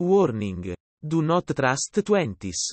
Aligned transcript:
Warning. 0.00 0.76
Do 1.02 1.22
not 1.22 1.46
trust 1.56 2.04
twenties. 2.04 2.72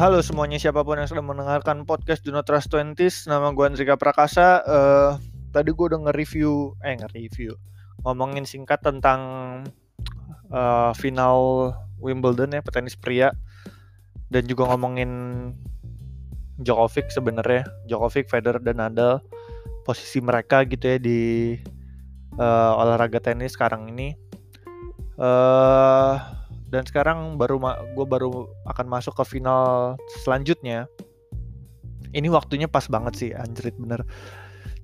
Halo 0.00 0.24
semuanya 0.24 0.56
siapa 0.56 0.80
pun 0.80 0.96
yang 0.96 1.04
sedang 1.04 1.28
mendengarkan 1.28 1.84
podcast 1.84 2.24
Do 2.24 2.32
Not 2.32 2.48
Trust 2.48 2.72
Twenties, 2.72 3.28
nama 3.28 3.52
gue 3.52 3.68
Andrika 3.68 4.00
Prakasa. 4.00 4.64
Eh, 4.64 5.12
tadi 5.52 5.76
gue 5.76 5.86
udah 5.92 6.08
nge-review, 6.08 6.72
eh 6.80 6.96
nge-review, 6.96 7.52
ngomongin 8.08 8.48
singkat 8.48 8.80
tentang 8.80 9.20
eh, 10.48 10.92
final 10.96 11.68
Wimbledon 12.00 12.56
ya 12.56 12.64
petenis 12.64 12.96
pria, 12.96 13.28
dan 14.32 14.48
juga 14.48 14.72
ngomongin 14.72 15.12
Djokovic 16.64 17.12
sebenarnya, 17.12 17.68
Djokovic, 17.84 18.32
Federer 18.32 18.64
dan 18.64 18.80
Nadal, 18.80 19.20
posisi 19.84 20.24
mereka 20.24 20.64
gitu 20.64 20.96
ya 20.96 20.96
di 20.96 21.60
eh, 22.40 22.72
olahraga 22.72 23.20
tenis 23.20 23.52
sekarang 23.52 23.92
ini. 23.92 24.16
Eh 25.20 26.39
dan 26.70 26.86
sekarang 26.86 27.34
baru 27.34 27.58
gue 27.98 28.06
baru 28.06 28.46
akan 28.70 28.86
masuk 28.86 29.18
ke 29.18 29.38
final 29.38 29.94
selanjutnya. 30.22 30.86
Ini 32.10 32.26
waktunya 32.30 32.66
pas 32.70 32.86
banget 32.86 33.14
sih 33.18 33.30
anjrit 33.34 33.74
bener. 33.74 34.06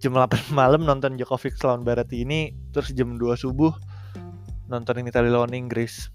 Jam 0.03 0.13
8 0.19 0.51
malam 0.51 0.83
nonton 0.83 1.15
Djokovic 1.15 1.57
lawan 1.63 1.87
Berrettini 1.87 2.23
ini 2.27 2.41
terus 2.75 2.91
jam 2.93 3.15
2 3.15 3.23
subuh 3.39 3.73
nontonin 4.67 5.07
Italia 5.07 5.39
lawan 5.39 5.55
Inggris. 5.55 6.11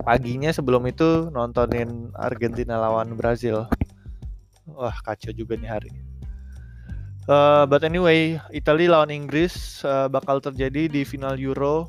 Paginya 0.00 0.52
sebelum 0.52 0.84
itu 0.88 1.28
nontonin 1.32 2.12
Argentina 2.16 2.76
lawan 2.80 3.16
Brazil. 3.16 3.68
Wah 4.68 4.96
kacau 5.04 5.32
juga 5.32 5.56
nih 5.56 5.68
hari. 5.72 5.92
Uh, 7.28 7.68
but 7.68 7.84
anyway 7.84 8.40
Italia 8.50 8.96
lawan 8.96 9.12
Inggris 9.12 9.84
uh, 9.84 10.08
bakal 10.08 10.40
terjadi 10.40 10.88
di 10.88 11.04
final 11.04 11.36
Euro 11.36 11.86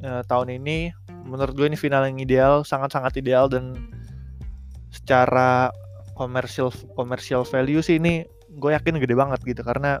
uh, 0.00 0.24
tahun 0.26 0.58
ini 0.58 0.90
menurut 1.24 1.54
gue 1.54 1.66
ini 1.66 1.78
final 1.78 2.06
yang 2.06 2.18
ideal 2.18 2.62
sangat-sangat 2.66 3.18
ideal 3.18 3.46
dan 3.46 3.74
secara 4.92 5.72
komersial 6.18 6.68
komersial 6.92 7.42
value 7.48 7.80
sih 7.80 7.96
ini 7.96 8.26
gue 8.58 8.70
yakin 8.74 9.00
gede 9.00 9.16
banget 9.16 9.40
gitu. 9.46 9.62
Karena 9.64 9.98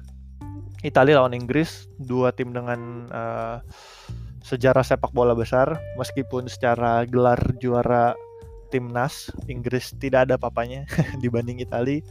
Italia 0.82 1.22
lawan 1.22 1.34
Inggris 1.34 1.86
dua 2.02 2.34
tim 2.34 2.50
dengan 2.50 3.06
uh, 3.14 3.58
sejarah 4.42 4.82
sepak 4.82 5.14
bola 5.14 5.32
besar 5.38 5.78
meskipun 5.94 6.50
secara 6.50 7.06
gelar 7.06 7.38
juara 7.62 8.18
timnas 8.74 9.30
Inggris 9.46 9.94
tidak 10.02 10.26
ada 10.28 10.34
papanya 10.34 10.82
dibanding 11.22 11.62
Italia 11.62 12.02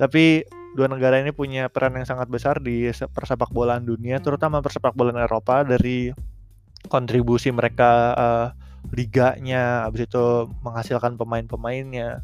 tapi 0.00 0.40
dua 0.72 0.88
negara 0.88 1.20
ini 1.20 1.36
punya 1.36 1.68
peran 1.68 2.00
yang 2.00 2.08
sangat 2.08 2.32
besar 2.32 2.56
di 2.64 2.88
persepak 2.88 3.52
bolaan 3.52 3.84
dunia 3.84 4.16
terutama 4.24 4.64
persepak 4.64 4.96
bolaan 4.96 5.20
Eropa 5.20 5.60
dari 5.68 6.08
kontribusi 6.92 7.48
mereka 7.48 8.12
uh, 8.12 8.46
liganya, 8.92 9.88
habis 9.88 10.04
itu 10.04 10.52
menghasilkan 10.60 11.16
pemain-pemainnya, 11.16 12.20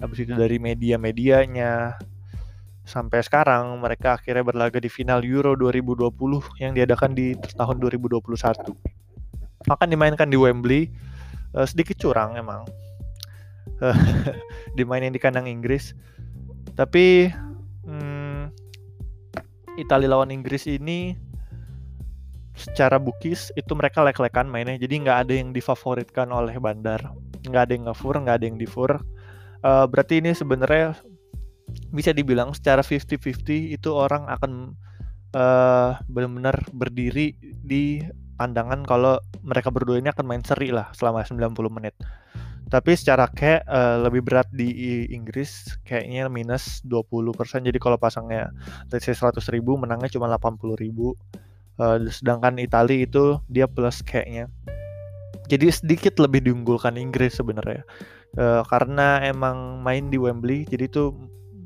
habis 0.00 0.24
itu 0.24 0.32
dari 0.32 0.56
media-medianya 0.56 2.00
sampai 2.88 3.20
sekarang 3.20 3.76
mereka 3.84 4.16
akhirnya 4.16 4.40
berlaga 4.40 4.80
di 4.80 4.88
final 4.88 5.20
Euro 5.20 5.52
2020 5.52 6.08
yang 6.64 6.72
diadakan 6.72 7.12
di 7.12 7.36
tahun 7.36 7.76
2021. 7.84 8.24
Akan 9.68 9.88
dimainkan 9.92 10.32
di 10.32 10.40
Wembley, 10.40 10.88
uh, 11.52 11.68
sedikit 11.68 12.00
curang 12.00 12.40
emang. 12.40 12.64
dimainin 14.78 15.12
di 15.12 15.20
kandang 15.20 15.44
Inggris. 15.44 15.92
Tapi 16.72 17.28
hmm, 17.84 18.48
Italia 19.76 20.08
lawan 20.08 20.32
Inggris 20.32 20.64
ini 20.64 21.27
secara 22.58 22.98
bukis 22.98 23.54
itu 23.54 23.72
mereka 23.78 24.02
lek-lekan 24.02 24.50
mainnya. 24.50 24.76
Jadi 24.76 25.06
nggak 25.06 25.18
ada 25.26 25.32
yang 25.32 25.54
difavoritkan 25.54 26.28
oleh 26.34 26.58
bandar. 26.58 27.00
Nggak 27.46 27.62
ada 27.70 27.72
yang 27.72 27.84
ngefur 27.86 28.14
nggak 28.18 28.36
ada 28.42 28.46
yang 28.46 28.58
difur. 28.58 28.90
Uh, 29.62 29.86
berarti 29.86 30.18
ini 30.18 30.34
sebenarnya 30.34 30.98
bisa 31.94 32.10
dibilang 32.12 32.52
secara 32.52 32.82
50-50 32.82 33.76
itu 33.76 33.90
orang 33.92 34.26
akan 34.28 34.74
uh, 35.36 36.00
benar-benar 36.08 36.56
berdiri 36.72 37.36
di 37.42 38.02
pandangan 38.38 38.86
kalau 38.86 39.18
mereka 39.42 39.68
berdua 39.74 39.98
ini 39.98 40.08
akan 40.14 40.24
main 40.24 40.42
seri 40.46 40.70
lah 40.70 40.90
selama 40.94 41.26
90 41.26 41.54
menit. 41.70 41.94
Tapi 42.68 42.92
secara 42.92 43.24
kayak 43.32 43.64
uh, 43.64 44.04
lebih 44.04 44.28
berat 44.28 44.44
di 44.52 45.08
Inggris 45.08 45.72
kayaknya 45.88 46.28
minus 46.28 46.84
20% 46.84 47.64
jadi 47.64 47.78
kalau 47.80 47.96
pasangnya 47.96 48.52
let's 48.92 49.08
say 49.08 49.16
100 49.16 49.40
ribu 49.56 49.80
menangnya 49.80 50.12
cuma 50.12 50.28
80 50.28 50.76
ribu 50.76 51.16
Uh, 51.78 52.10
sedangkan 52.10 52.58
Italia 52.58 53.06
itu 53.06 53.38
dia 53.46 53.70
plus 53.70 54.02
kayaknya. 54.02 54.50
Jadi 55.48 55.72
sedikit 55.72 56.18
lebih 56.20 56.44
diunggulkan 56.44 56.98
Inggris 56.98 57.38
sebenarnya. 57.38 57.86
Uh, 58.36 58.60
karena 58.68 59.24
emang 59.24 59.80
main 59.80 60.12
di 60.12 60.20
Wembley, 60.20 60.68
jadi 60.68 60.84
itu 60.90 61.16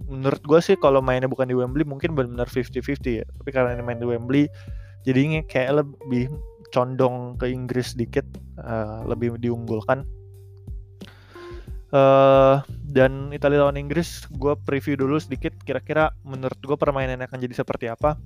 menurut 0.06 0.44
gue 0.44 0.60
sih 0.60 0.76
kalau 0.78 1.00
mainnya 1.00 1.26
bukan 1.26 1.48
di 1.48 1.56
Wembley 1.56 1.82
mungkin 1.82 2.12
benar-benar 2.12 2.46
50-50 2.46 3.24
ya. 3.24 3.26
Tapi 3.26 3.50
karena 3.50 3.74
ini 3.74 3.82
main 3.82 3.98
di 3.98 4.06
Wembley, 4.06 4.46
jadinya 5.08 5.40
kayak 5.48 5.82
lebih 5.82 6.30
condong 6.70 7.34
ke 7.40 7.50
Inggris 7.50 7.96
sedikit, 7.96 8.24
uh, 8.60 9.02
lebih 9.08 9.40
diunggulkan. 9.40 10.04
Uh, 11.92 12.64
dan 12.88 13.28
Italia 13.36 13.68
lawan 13.68 13.76
Inggris, 13.76 14.24
gue 14.32 14.56
preview 14.64 14.96
dulu 14.96 15.20
sedikit. 15.20 15.52
Kira-kira 15.64 16.12
menurut 16.24 16.56
gue 16.56 16.76
permainannya 16.76 17.28
akan 17.28 17.40
jadi 17.40 17.54
seperti 17.58 17.92
apa. 17.92 18.16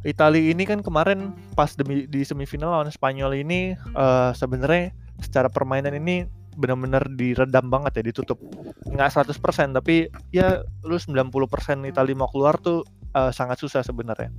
Italia 0.00 0.52
ini 0.52 0.64
kan 0.64 0.80
kemarin 0.80 1.36
pas 1.52 1.76
di, 1.76 2.08
di 2.08 2.20
semifinal 2.24 2.72
lawan 2.72 2.88
Spanyol 2.88 3.36
ini 3.36 3.76
uh, 3.92 4.32
sebenarnya 4.32 4.96
secara 5.20 5.52
permainan 5.52 5.92
ini 5.92 6.24
benar-benar 6.56 7.04
diredam 7.14 7.68
banget 7.68 8.00
ya 8.00 8.02
ditutup. 8.08 8.40
Nggak 8.88 9.28
100% 9.28 9.76
tapi 9.76 10.08
ya 10.32 10.64
lu 10.84 10.96
90% 10.96 11.84
Italia 11.84 12.16
mau 12.16 12.32
keluar 12.32 12.56
tuh 12.58 12.84
uh, 13.12 13.28
sangat 13.28 13.60
susah 13.60 13.84
sebenarnya 13.84 14.32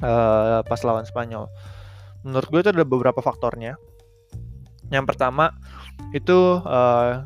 uh, 0.00 0.64
pas 0.64 0.80
lawan 0.82 1.04
Spanyol. 1.04 1.46
Menurut 2.24 2.48
gue 2.48 2.60
itu 2.60 2.70
ada 2.72 2.84
beberapa 2.84 3.20
faktornya. 3.20 3.76
Yang 4.90 5.14
pertama 5.14 5.54
itu 6.16 6.60
uh, 6.64 7.24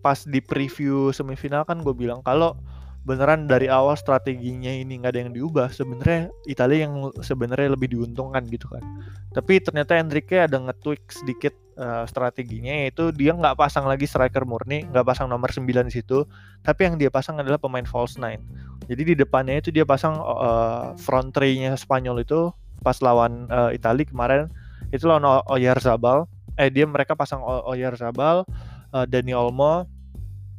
pas 0.00 0.18
di 0.26 0.40
preview 0.42 1.12
semifinal 1.12 1.66
kan 1.66 1.82
gue 1.82 1.94
bilang 1.94 2.22
kalau 2.24 2.58
beneran 3.06 3.46
dari 3.46 3.70
awal 3.70 3.94
strateginya 3.94 4.68
ini 4.68 4.98
nggak 4.98 5.14
ada 5.14 5.20
yang 5.22 5.32
diubah 5.32 5.70
sebenarnya 5.70 6.26
Italia 6.50 6.90
yang 6.90 7.14
sebenarnya 7.22 7.78
lebih 7.78 7.94
diuntungkan 7.94 8.42
gitu 8.50 8.66
kan. 8.66 8.82
Tapi 9.30 9.62
ternyata 9.62 9.94
Enrique 9.94 10.42
ada 10.42 10.58
nge-tweak 10.58 11.06
sedikit 11.14 11.54
uh, 11.78 12.02
strateginya 12.10 12.82
yaitu 12.82 13.14
dia 13.14 13.30
nggak 13.30 13.54
pasang 13.54 13.86
lagi 13.86 14.10
striker 14.10 14.42
murni 14.42 14.82
nggak 14.90 15.06
pasang 15.06 15.30
nomor 15.30 15.54
9 15.54 15.62
di 15.86 15.94
situ 15.94 16.26
tapi 16.66 16.90
yang 16.90 16.98
dia 16.98 17.06
pasang 17.06 17.38
adalah 17.38 17.62
pemain 17.62 17.86
false 17.86 18.18
nine. 18.18 18.42
Jadi 18.90 19.14
di 19.14 19.14
depannya 19.14 19.62
itu 19.62 19.70
dia 19.70 19.86
pasang 19.86 20.18
uh, 20.18 20.98
front 20.98 21.30
three-nya 21.30 21.78
Spanyol 21.78 22.26
itu 22.26 22.50
pas 22.82 22.98
lawan 22.98 23.46
uh, 23.54 23.70
Italia 23.70 24.02
kemarin 24.02 24.50
itu 24.90 25.06
lawan 25.06 25.22
Oyarzabal. 25.46 26.26
Eh 26.58 26.74
dia 26.74 26.90
mereka 26.90 27.14
pasang 27.14 27.38
Oyarzabal 27.46 28.42
uh, 28.90 29.06
Dani 29.06 29.30
Olmo 29.30 29.86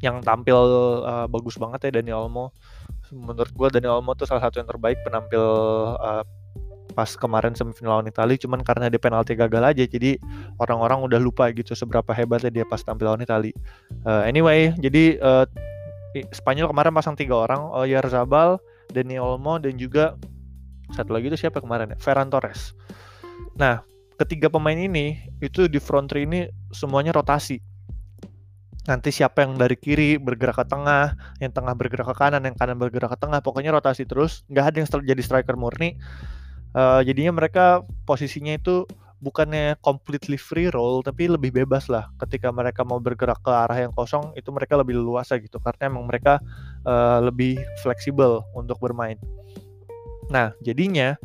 yang 0.04 0.22
tampil 0.22 0.58
uh, 1.04 1.26
bagus 1.26 1.58
banget 1.58 1.90
ya 1.90 2.02
Dani 2.02 2.14
Olmo. 2.14 2.54
Menurut 3.10 3.52
gue 3.54 3.68
Dani 3.80 3.90
Olmo 3.90 4.14
tuh 4.14 4.30
salah 4.30 4.44
satu 4.46 4.62
yang 4.62 4.70
terbaik 4.70 5.02
penampil 5.02 5.44
uh, 5.98 6.24
pas 6.98 7.14
kemarin 7.14 7.54
semifinal 7.54 8.02
lawan 8.02 8.10
Italia 8.10 8.42
cuman 8.42 8.66
karena 8.66 8.90
dia 8.90 8.98
penalti 8.98 9.38
gagal 9.38 9.62
aja 9.62 9.86
jadi 9.86 10.18
orang-orang 10.58 11.06
udah 11.06 11.22
lupa 11.22 11.54
gitu 11.54 11.78
seberapa 11.78 12.10
hebatnya 12.10 12.50
dia 12.50 12.66
pas 12.66 12.82
tampil 12.82 13.06
lawan 13.06 13.22
Italia. 13.22 13.54
Uh, 14.02 14.26
anyway, 14.26 14.74
jadi 14.82 15.22
uh, 15.22 15.46
Spanyol 16.34 16.74
kemarin 16.74 16.98
pasang 16.98 17.14
tiga 17.14 17.38
orang, 17.38 17.70
Oyarzabal, 17.70 18.58
Dani 18.90 19.22
Olmo 19.22 19.62
dan 19.62 19.78
juga 19.78 20.18
satu 20.96 21.14
lagi 21.14 21.30
itu 21.30 21.38
siapa 21.38 21.62
kemarin 21.62 21.94
ya? 21.94 21.98
Ferran 22.02 22.32
Torres. 22.34 22.74
Nah, 23.60 23.84
ketiga 24.18 24.50
pemain 24.50 24.78
ini 24.78 25.20
itu 25.44 25.70
di 25.70 25.78
front 25.78 26.10
three 26.10 26.26
ini 26.26 26.50
semuanya 26.74 27.14
rotasi 27.14 27.62
nanti 28.88 29.12
siapa 29.12 29.44
yang 29.44 29.60
dari 29.60 29.75
kiri 29.75 30.16
bergerak 30.16 30.63
ke 30.63 30.66
tengah, 30.66 31.13
yang 31.44 31.51
tengah 31.51 31.75
bergerak 31.75 32.07
ke 32.07 32.16
kanan, 32.16 32.42
yang 32.48 32.56
kanan 32.56 32.80
bergerak 32.80 33.12
ke 33.13 33.19
tengah, 33.19 33.44
pokoknya 33.44 33.75
rotasi 33.75 34.07
terus, 34.07 34.48
nggak 34.48 34.66
ada 34.66 34.78
yang 34.80 34.88
jadi 35.04 35.22
striker 35.22 35.60
murni. 35.60 36.00
Uh, 36.72 37.04
jadinya 37.04 37.36
mereka 37.36 37.84
posisinya 38.07 38.56
itu 38.56 38.88
bukannya 39.19 39.75
completely 39.84 40.39
free 40.39 40.72
roll, 40.72 41.04
tapi 41.04 41.28
lebih 41.28 41.51
bebas 41.51 41.92
lah. 41.92 42.07
Ketika 42.16 42.48
mereka 42.56 42.88
mau 42.88 43.04
bergerak 43.04 43.44
ke 43.44 43.51
arah 43.51 43.75
yang 43.75 43.92
kosong, 43.92 44.31
itu 44.39 44.48
mereka 44.56 44.80
lebih 44.80 44.95
leluasa 44.95 45.36
gitu, 45.36 45.60
karena 45.60 45.92
emang 45.92 46.07
mereka 46.07 46.39
uh, 46.88 47.19
lebih 47.19 47.60
fleksibel 47.84 48.39
untuk 48.56 48.80
bermain. 48.80 49.19
Nah, 50.31 50.56
jadinya 50.63 51.19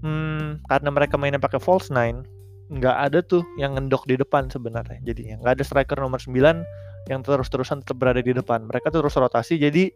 hmm, 0.00 0.64
karena 0.72 0.88
mereka 0.88 1.20
mainnya 1.20 1.42
pakai 1.42 1.60
false 1.60 1.92
nine, 1.92 2.24
nggak 2.72 2.96
ada 3.12 3.18
tuh 3.20 3.44
yang 3.60 3.76
ngendok 3.76 4.08
di 4.08 4.16
depan 4.16 4.48
sebenarnya. 4.48 5.04
Jadinya 5.04 5.44
nggak 5.44 5.60
ada 5.60 5.64
striker 5.68 6.00
nomor 6.00 6.22
9 6.22 6.64
yang 7.08 7.20
terus-terusan 7.20 7.84
tetap 7.84 8.00
berada 8.00 8.20
di 8.20 8.32
depan. 8.32 8.64
Mereka 8.64 8.88
terus 8.88 9.16
rotasi. 9.16 9.60
Jadi 9.60 9.92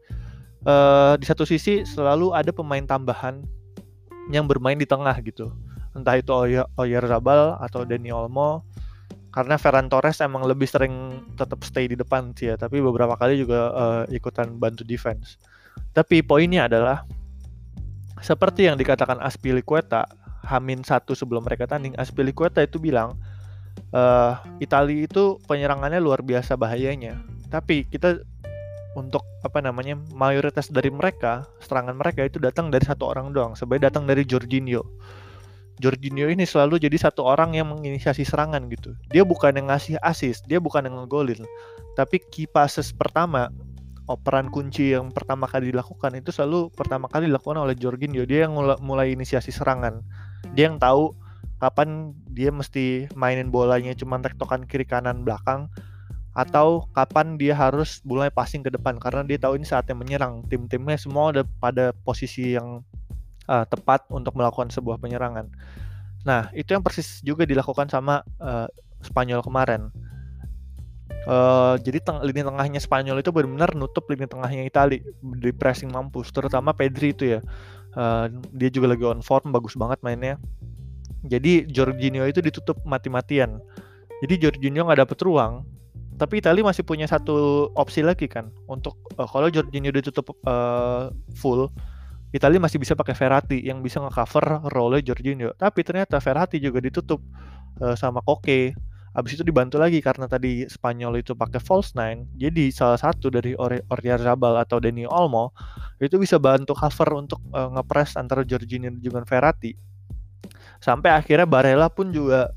uh, 0.69 1.17
di 1.17 1.25
satu 1.25 1.49
sisi 1.49 1.85
selalu 1.85 2.37
ada 2.37 2.53
pemain 2.53 2.85
tambahan 2.85 3.41
yang 4.29 4.45
bermain 4.45 4.77
di 4.77 4.85
tengah 4.85 5.17
gitu. 5.25 5.53
Entah 5.97 6.21
itu 6.21 6.31
Oyer 6.77 7.05
Zabal 7.09 7.57
atau 7.59 7.85
Dani 7.89 8.13
Olmo. 8.13 8.65
Karena 9.29 9.61
Ferran 9.61 9.93
Torres 9.93 10.19
emang 10.25 10.49
lebih 10.49 10.65
sering 10.65 11.23
tetap 11.37 11.61
stay 11.61 11.85
di 11.85 11.95
depan 11.95 12.33
sih 12.33 12.49
ya, 12.49 12.57
tapi 12.57 12.81
beberapa 12.81 13.13
kali 13.15 13.39
juga 13.39 13.71
uh, 13.71 14.03
ikutan 14.09 14.57
bantu 14.57 14.83
defense. 14.89 15.37
Tapi 15.93 16.25
poinnya 16.25 16.67
adalah 16.67 17.05
seperti 18.19 18.67
yang 18.67 18.81
dikatakan 18.81 19.21
Aspilicueta, 19.21 20.09
Hamin 20.43 20.83
satu 20.83 21.13
sebelum 21.13 21.45
mereka 21.45 21.69
tanding, 21.69 21.95
Aspilicueta 22.01 22.65
itu 22.65 22.81
bilang 22.81 23.21
uh, 23.95 24.39
Italia 24.59 25.07
itu 25.07 25.39
penyerangannya 25.47 25.99
luar 26.03 26.21
biasa 26.25 26.55
bahayanya. 26.55 27.21
Tapi 27.49 27.89
kita 27.89 28.21
untuk 28.97 29.23
apa 29.47 29.63
namanya 29.63 29.95
mayoritas 30.11 30.69
dari 30.73 30.91
mereka 30.91 31.47
serangan 31.63 31.95
mereka 31.95 32.27
itu 32.27 32.43
datang 32.43 32.69
dari 32.69 32.85
satu 32.85 33.09
orang 33.09 33.31
doang. 33.31 33.55
Sebenarnya 33.55 33.93
datang 33.93 34.05
dari 34.09 34.27
Jorginho. 34.27 34.83
Jorginho 35.79 36.27
ini 36.27 36.43
selalu 36.43 36.83
jadi 36.83 36.99
satu 36.99 37.23
orang 37.23 37.55
yang 37.55 37.71
menginisiasi 37.71 38.27
serangan 38.27 38.67
gitu. 38.67 38.99
Dia 39.15 39.23
bukan 39.23 39.55
yang 39.55 39.71
ngasih 39.71 40.03
assist, 40.03 40.43
dia 40.51 40.59
bukan 40.59 40.83
yang 40.91 40.99
ngegolin. 41.07 41.47
Tapi 41.95 42.19
key 42.35 42.51
passes 42.51 42.91
pertama, 42.91 43.47
operan 44.11 44.51
kunci 44.51 44.91
yang 44.91 45.15
pertama 45.15 45.47
kali 45.47 45.71
dilakukan 45.71 46.19
itu 46.19 46.35
selalu 46.35 46.75
pertama 46.75 47.07
kali 47.07 47.31
dilakukan 47.31 47.63
oleh 47.63 47.79
Jorginho. 47.79 48.27
Dia 48.27 48.51
yang 48.51 48.59
mulai 48.83 49.15
inisiasi 49.15 49.55
serangan. 49.55 50.03
Dia 50.59 50.67
yang 50.67 50.83
tahu 50.83 51.15
kapan 51.59 52.15
dia 52.31 52.55
mesti 52.55 53.11
mainin 53.19 53.51
bolanya 53.51 53.95
cuma 53.99 54.19
tektokan 54.23 54.65
kiri 54.67 54.87
kanan 54.87 55.27
belakang 55.27 55.67
atau 56.39 56.87
kapan 56.95 57.35
dia 57.35 57.51
harus 57.51 57.99
mulai 58.07 58.31
passing 58.31 58.63
ke 58.63 58.71
depan 58.71 58.95
karena 59.03 59.27
dia 59.27 59.43
tahu 59.43 59.59
ini 59.59 59.67
saatnya 59.67 59.99
menyerang 59.99 60.47
tim-timnya 60.47 60.95
semua 60.95 61.35
udah 61.35 61.45
pada 61.59 61.91
posisi 62.07 62.55
yang 62.55 62.87
uh, 63.51 63.65
tepat 63.67 64.07
untuk 64.07 64.39
melakukan 64.39 64.71
sebuah 64.71 65.03
penyerangan. 65.03 65.51
Nah 66.23 66.47
itu 66.55 66.79
yang 66.79 66.85
persis 66.87 67.19
juga 67.27 67.43
dilakukan 67.43 67.91
sama 67.91 68.23
uh, 68.39 68.71
Spanyol 69.03 69.43
kemarin. 69.43 69.91
Uh, 71.29 71.75
jadi 71.83 71.99
teng 72.01 72.23
lini 72.23 72.47
tengahnya 72.47 72.79
Spanyol 72.79 73.21
itu 73.21 73.35
benar-benar 73.35 73.75
nutup 73.75 74.07
lini 74.07 74.31
tengahnya 74.31 74.63
Itali 74.65 75.03
di 75.43 75.51
pressing 75.51 75.91
mampus, 75.91 76.31
terutama 76.31 76.71
Pedri 76.71 77.11
itu 77.13 77.37
ya. 77.39 77.41
Uh, 77.99 78.31
dia 78.55 78.71
juga 78.71 78.95
lagi 78.95 79.03
on 79.03 79.25
form, 79.25 79.51
bagus 79.51 79.75
banget 79.75 79.99
mainnya. 80.07 80.39
Jadi 81.27 81.67
Jorginho 81.67 82.23
itu 82.29 82.39
ditutup 82.39 82.79
mati-matian. 82.87 83.59
Jadi 84.23 84.35
Jorginho 84.39 84.87
nggak 84.87 85.03
dapet 85.07 85.19
ruang. 85.27 85.67
Tapi 86.19 86.43
Italia 86.43 86.67
masih 86.67 86.83
punya 86.83 87.07
satu 87.07 87.71
opsi 87.79 88.03
lagi 88.03 88.27
kan 88.27 88.51
untuk 88.67 88.99
uh, 89.15 89.27
kalau 89.31 89.47
Jorginho 89.55 89.95
ditutup 89.95 90.35
uh, 90.47 91.15
full, 91.39 91.71
Italia 92.35 92.59
masih 92.59 92.83
bisa 92.83 92.99
pakai 92.99 93.15
Verratti 93.15 93.63
yang 93.63 93.87
bisa 93.87 94.03
ngecover 94.03 94.67
role 94.75 94.99
Jorginho. 94.99 95.55
Tapi 95.55 95.87
ternyata 95.87 96.19
Verratti 96.19 96.59
juga 96.59 96.83
ditutup 96.83 97.23
uh, 97.79 97.95
sama 97.95 98.19
Koke. 98.27 98.75
Habis 99.15 99.39
itu 99.39 99.43
dibantu 99.47 99.83
lagi 99.83 99.99
karena 99.99 100.31
tadi 100.31 100.67
Spanyol 100.67 101.23
itu 101.23 101.39
pakai 101.39 101.63
false 101.63 101.95
nine. 101.95 102.27
Jadi 102.35 102.71
salah 102.75 102.99
satu 102.99 103.31
dari 103.31 103.55
Oyarzabal 103.91 104.59
atau 104.59 104.79
Dani 104.79 105.07
Olmo 105.07 105.55
itu 105.99 106.19
bisa 106.19 106.39
bantu 106.39 106.75
cover 106.75 107.15
untuk 107.15 107.41
uh, 107.55 107.71
ngepres 107.79 108.19
antara 108.19 108.43
Jorginho 108.43 108.91
dan 108.91 109.27
Verratti 109.27 109.75
sampai 110.79 111.11
akhirnya 111.15 111.47
Barella 111.47 111.91
pun 111.91 112.15
juga 112.15 112.55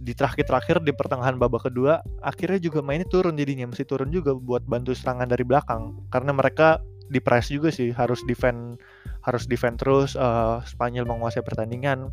di 0.00 0.16
terakhir-terakhir 0.16 0.80
di 0.80 0.96
pertengahan 0.96 1.36
babak 1.36 1.68
kedua 1.68 2.00
akhirnya 2.24 2.56
juga 2.56 2.80
mainnya 2.80 3.04
turun 3.04 3.36
jadinya 3.36 3.68
mesti 3.68 3.84
turun 3.84 4.08
juga 4.08 4.32
buat 4.32 4.64
bantu 4.64 4.96
serangan 4.96 5.28
dari 5.28 5.44
belakang. 5.44 6.00
Karena 6.08 6.32
mereka 6.32 6.80
di 7.10 7.20
press 7.20 7.50
juga 7.52 7.68
sih 7.68 7.92
harus 7.92 8.22
defend 8.24 8.80
harus 9.26 9.44
defend 9.44 9.76
terus 9.76 10.16
uh, 10.16 10.64
Spanyol 10.64 11.04
menguasai 11.04 11.44
pertandingan. 11.44 12.08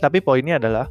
Tapi 0.00 0.24
poinnya 0.24 0.56
adalah 0.56 0.86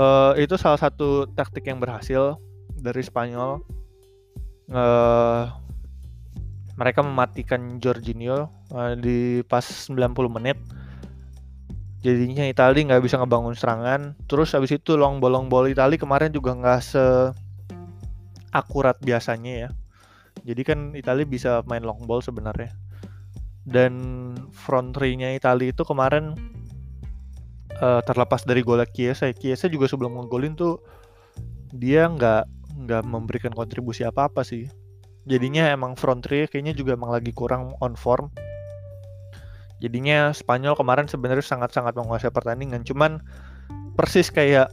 uh, 0.00 0.32
itu 0.40 0.56
salah 0.56 0.80
satu 0.80 1.28
taktik 1.36 1.68
yang 1.68 1.82
berhasil 1.82 2.40
dari 2.80 3.04
Spanyol. 3.04 3.60
Uh, 4.72 5.52
mereka 6.74 7.04
mematikan 7.04 7.78
Jorginho 7.78 8.48
uh, 8.72 8.96
di 8.96 9.44
pas 9.44 9.62
90 9.62 9.92
menit 10.26 10.56
jadinya 12.04 12.44
Italia 12.44 12.84
nggak 12.84 13.02
bisa 13.02 13.16
ngebangun 13.16 13.56
serangan. 13.56 14.12
Terus 14.28 14.52
habis 14.52 14.76
itu 14.76 15.00
long 15.00 15.24
bolong 15.24 15.48
ball 15.48 15.72
Italia 15.72 15.96
kemarin 15.96 16.28
juga 16.28 16.52
nggak 16.52 16.80
se 16.84 17.04
akurat 18.52 19.00
biasanya 19.00 19.52
ya. 19.66 19.68
Jadi 20.44 20.62
kan 20.62 20.78
Italia 20.92 21.24
bisa 21.24 21.64
main 21.64 21.80
long 21.80 22.04
ball 22.04 22.20
sebenarnya. 22.20 22.76
Dan 23.64 23.92
front 24.52 24.92
three-nya 24.92 25.32
Italia 25.32 25.72
itu 25.72 25.80
kemarin 25.88 26.36
uh, 27.80 28.04
terlepas 28.04 28.44
dari 28.44 28.60
gol 28.60 28.84
Chiesa 28.84 29.32
Chiesa 29.32 29.72
juga 29.72 29.88
sebelum 29.88 30.20
ngegolin 30.20 30.52
tuh 30.52 30.84
dia 31.72 32.04
nggak 32.04 32.44
nggak 32.84 33.02
memberikan 33.08 33.56
kontribusi 33.56 34.04
apa 34.04 34.28
apa 34.28 34.44
sih. 34.44 34.68
Jadinya 35.24 35.72
emang 35.72 35.96
front 35.96 36.20
three 36.20 36.44
kayaknya 36.44 36.76
juga 36.76 37.00
emang 37.00 37.08
lagi 37.08 37.32
kurang 37.32 37.72
on 37.80 37.96
form 37.96 38.28
Jadinya 39.84 40.32
Spanyol 40.32 40.72
kemarin 40.80 41.04
sebenarnya 41.04 41.44
sangat-sangat 41.44 41.92
menguasai 41.92 42.32
pertandingan. 42.32 42.88
Cuman 42.88 43.20
persis 44.00 44.32
kayak 44.32 44.72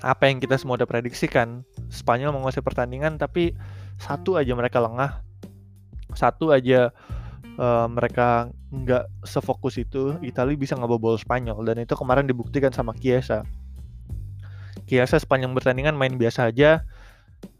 apa 0.00 0.24
yang 0.32 0.40
kita 0.40 0.56
semua 0.56 0.80
udah 0.80 0.88
prediksikan. 0.88 1.60
Spanyol 1.92 2.32
menguasai 2.32 2.64
pertandingan 2.64 3.20
tapi 3.20 3.52
satu 4.00 4.40
aja 4.40 4.56
mereka 4.56 4.80
lengah. 4.80 5.20
Satu 6.16 6.56
aja 6.56 6.88
uh, 7.60 7.86
mereka 7.92 8.48
nggak 8.72 9.28
sefokus 9.28 9.76
itu. 9.76 10.16
Italia 10.24 10.56
bisa 10.56 10.72
ngebobol 10.72 11.20
Spanyol 11.20 11.60
dan 11.68 11.84
itu 11.84 11.92
kemarin 11.92 12.24
dibuktikan 12.24 12.72
sama 12.72 12.96
Chiesa. 12.96 13.44
Chiesa 14.88 15.20
sepanjang 15.20 15.52
pertandingan 15.52 16.00
main 16.00 16.16
biasa 16.16 16.48
aja. 16.48 16.80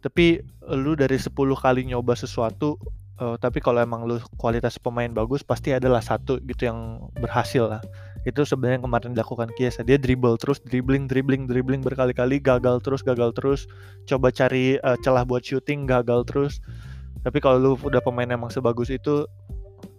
Tapi 0.00 0.40
lu 0.72 0.96
dari 0.96 1.20
10 1.20 1.28
kali 1.36 1.84
nyoba 1.92 2.16
sesuatu 2.16 2.80
uh, 3.20 3.36
tapi 3.38 3.62
kalau 3.62 3.82
emang 3.82 4.06
lu 4.06 4.18
kualitas 4.38 4.78
pemain 4.80 5.10
bagus 5.10 5.46
pasti 5.46 5.74
adalah 5.74 6.02
satu 6.02 6.40
gitu 6.42 6.66
yang 6.66 7.10
berhasil 7.18 7.66
lah. 7.66 7.82
Itu 8.24 8.48
sebenarnya 8.48 8.80
kemarin 8.80 9.12
dilakukan 9.12 9.52
Kiesa. 9.52 9.84
Dia 9.84 10.00
dribble 10.00 10.40
terus 10.40 10.58
dribbling 10.64 11.04
dribbling 11.04 11.44
dribbling 11.44 11.84
berkali-kali 11.84 12.40
gagal 12.40 12.80
terus 12.80 13.04
gagal 13.04 13.36
terus. 13.36 13.68
Coba 14.08 14.32
cari 14.32 14.80
uh, 14.80 14.96
celah 15.04 15.28
buat 15.28 15.44
shooting 15.44 15.84
gagal 15.84 16.24
terus. 16.26 16.64
Tapi 17.20 17.38
kalau 17.40 17.56
lu 17.60 17.70
udah 17.80 18.00
pemain 18.00 18.28
emang 18.28 18.48
sebagus 18.48 18.88
itu 18.88 19.28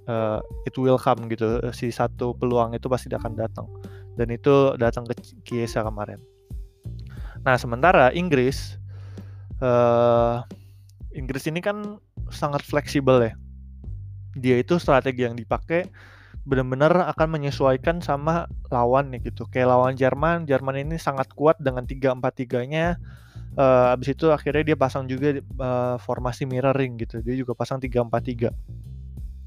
uh, 0.10 0.39
it 0.65 0.74
will 0.75 0.98
come 0.98 1.29
gitu. 1.29 1.62
Si 1.74 1.93
satu 1.93 2.34
peluang 2.34 2.74
itu 2.74 2.89
pasti 2.89 3.13
akan 3.13 3.34
datang. 3.38 3.69
Dan 4.17 4.34
itu 4.34 4.74
datang 4.81 5.05
ke 5.05 5.13
Kiesa 5.45 5.86
kemarin. 5.86 6.17
Nah 7.45 7.62
sementara 7.62 8.10
Inggris 8.10 8.81
uh, 9.62 10.41
Inggris 11.13 11.45
ini 11.45 11.62
kan 11.62 12.01
sangat 12.29 12.62
fleksibel 12.65 13.22
ya. 13.22 13.34
Dia 14.36 14.55
itu 14.60 14.77
strategi 14.77 15.24
yang 15.24 15.38
dipakai 15.39 15.88
benar-benar 16.46 17.10
akan 17.10 17.39
menyesuaikan 17.41 18.00
sama 18.00 18.46
lawan 18.70 19.10
nih 19.10 19.34
gitu. 19.34 19.50
Kayak 19.50 19.74
lawan 19.74 19.98
Jerman, 19.98 20.46
Jerman 20.46 20.77
ini 20.77 20.96
sangat 21.01 21.34
kuat 21.34 21.58
dengan 21.58 21.89
3-4-3-nya. 21.89 23.01
Uh, 23.55 23.96
abis 23.96 24.12
itu 24.13 24.29
akhirnya 24.36 24.75
dia 24.75 24.77
pasang 24.77 25.08
juga 25.08 25.39
uh, 25.39 25.96
formasi 25.98 26.46
mirroring 26.46 27.01
gitu. 27.01 27.24
Dia 27.25 27.36
juga 27.39 27.58
pasang 27.58 27.82
3-4-3. 27.82 28.51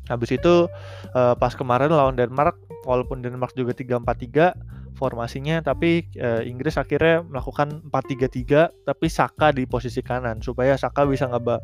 Habis 0.08 0.30
itu 0.40 0.66
uh, 1.12 1.34
pas 1.36 1.52
kemarin 1.52 1.92
lawan 1.92 2.16
Denmark, 2.16 2.56
walaupun 2.88 3.20
Denmark 3.20 3.52
juga 3.52 3.76
3-4-3, 3.76 4.56
formasinya 4.98 5.62
tapi 5.62 6.10
uh, 6.18 6.42
Inggris 6.42 6.74
akhirnya 6.74 7.22
melakukan 7.22 7.86
4-3-3 7.94 8.82
tapi 8.82 9.06
Saka 9.06 9.54
di 9.54 9.62
posisi 9.64 10.02
kanan 10.02 10.42
supaya 10.42 10.74
Saka 10.74 11.06
bisa 11.06 11.30
ngeba 11.30 11.62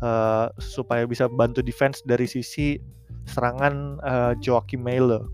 uh, 0.00 0.46
supaya 0.62 1.02
bisa 1.10 1.26
bantu 1.26 1.66
defense 1.66 2.06
dari 2.06 2.30
sisi 2.30 2.78
serangan 3.26 3.98
uh, 4.06 4.32
Joachim 4.38 4.86
Mele. 4.86 5.26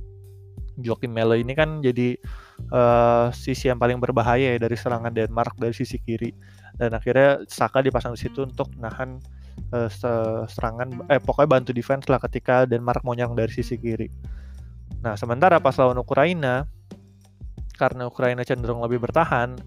Joachim 0.81 1.13
Mele 1.13 1.45
ini 1.45 1.53
kan 1.53 1.85
jadi 1.85 2.17
uh, 2.73 3.29
sisi 3.37 3.69
yang 3.69 3.77
paling 3.77 4.01
berbahaya 4.01 4.57
ya 4.57 4.59
dari 4.59 4.75
serangan 4.75 5.13
Denmark 5.13 5.61
dari 5.61 5.77
sisi 5.77 6.01
kiri. 6.01 6.33
dan 6.81 6.97
akhirnya 6.97 7.45
Saka 7.53 7.85
dipasang 7.85 8.17
di 8.17 8.25
situ 8.25 8.49
untuk 8.49 8.73
nahan 8.81 9.21
uh, 9.77 9.93
serangan 10.49 11.05
eh 11.13 11.21
pokoknya 11.21 11.61
bantu 11.61 11.71
defense 11.77 12.09
lah 12.09 12.17
ketika 12.17 12.65
Denmark 12.65 13.05
mau 13.05 13.13
nyerang 13.13 13.37
dari 13.37 13.53
sisi 13.53 13.77
kiri. 13.77 14.09
Nah, 15.03 15.19
sementara 15.19 15.59
pas 15.59 15.75
lawan 15.77 15.99
Ukraina 15.99 16.65
karena 17.83 18.07
Ukraina 18.07 18.47
cenderung 18.47 18.79
lebih 18.79 19.03
bertahan, 19.03 19.59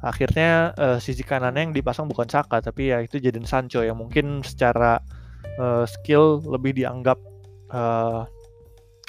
akhirnya 0.00 0.72
uh, 0.78 0.98
sisi 1.02 1.26
kanannya 1.26 1.70
yang 1.70 1.74
dipasang 1.74 2.06
bukan 2.06 2.30
Saka 2.30 2.62
tapi 2.62 2.94
ya 2.94 3.02
itu 3.02 3.18
Jadon 3.18 3.44
Sancho 3.44 3.82
yang 3.82 3.98
mungkin 3.98 4.46
secara 4.46 5.02
uh, 5.58 5.84
skill 5.84 6.38
lebih 6.46 6.78
dianggap 6.78 7.18
uh, 7.74 8.22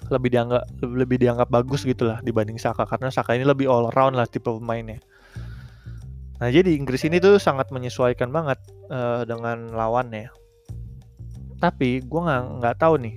lebih 0.10 0.34
dianggap 0.34 0.64
lebih 0.82 1.18
dianggap 1.22 1.48
bagus 1.54 1.86
gitulah 1.86 2.18
dibanding 2.26 2.58
Saka 2.58 2.90
karena 2.90 3.14
Saka 3.14 3.38
ini 3.38 3.46
lebih 3.46 3.70
all 3.70 3.94
round 3.94 4.18
lah 4.18 4.26
tipe 4.26 4.50
pemainnya. 4.50 4.98
Nah 6.40 6.50
jadi 6.50 6.74
Inggris 6.74 7.06
ini 7.06 7.22
tuh 7.22 7.38
sangat 7.38 7.70
menyesuaikan 7.70 8.34
banget 8.34 8.58
uh, 8.90 9.28
dengan 9.30 9.70
lawannya. 9.70 10.32
Tapi 11.60 12.02
gue 12.02 12.22
nggak 12.24 12.44
nggak 12.64 12.76
tahu 12.80 12.96
nih 13.04 13.16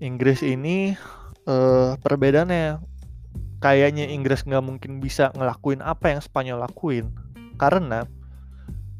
Inggris 0.00 0.40
ini 0.46 0.94
uh, 1.50 1.98
perbedaannya 2.00 2.95
kayaknya 3.60 4.08
Inggris 4.08 4.44
nggak 4.44 4.64
mungkin 4.64 5.00
bisa 5.00 5.32
ngelakuin 5.32 5.80
apa 5.80 6.12
yang 6.12 6.20
Spanyol 6.20 6.64
lakuin. 6.64 7.12
Karena 7.56 8.04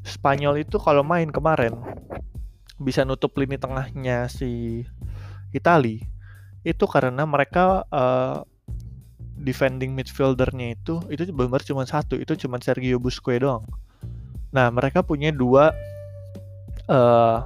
Spanyol 0.07 0.63
itu 0.65 0.79
kalau 0.79 1.03
main 1.03 1.29
kemarin 1.29 1.77
bisa 2.77 3.03
nutup 3.09 3.33
lini 3.41 3.57
tengahnya 3.57 4.29
si 4.29 4.85
Itali 5.57 6.05
itu 6.67 6.85
karena 6.85 7.25
mereka 7.25 7.89
uh, 7.89 8.45
defending 9.41 9.95
midfieldernya 9.97 10.77
itu 10.77 11.01
itu 11.09 11.29
benar 11.33 11.63
cuma 11.65 11.87
satu 11.87 12.19
itu 12.19 12.35
cuma 12.37 12.61
Sergio 12.61 12.99
Busquets 13.01 13.41
doang. 13.41 13.65
Nah 14.53 14.69
mereka 14.73 15.01
punya 15.01 15.33
dua 15.33 15.73
uh, 16.91 17.39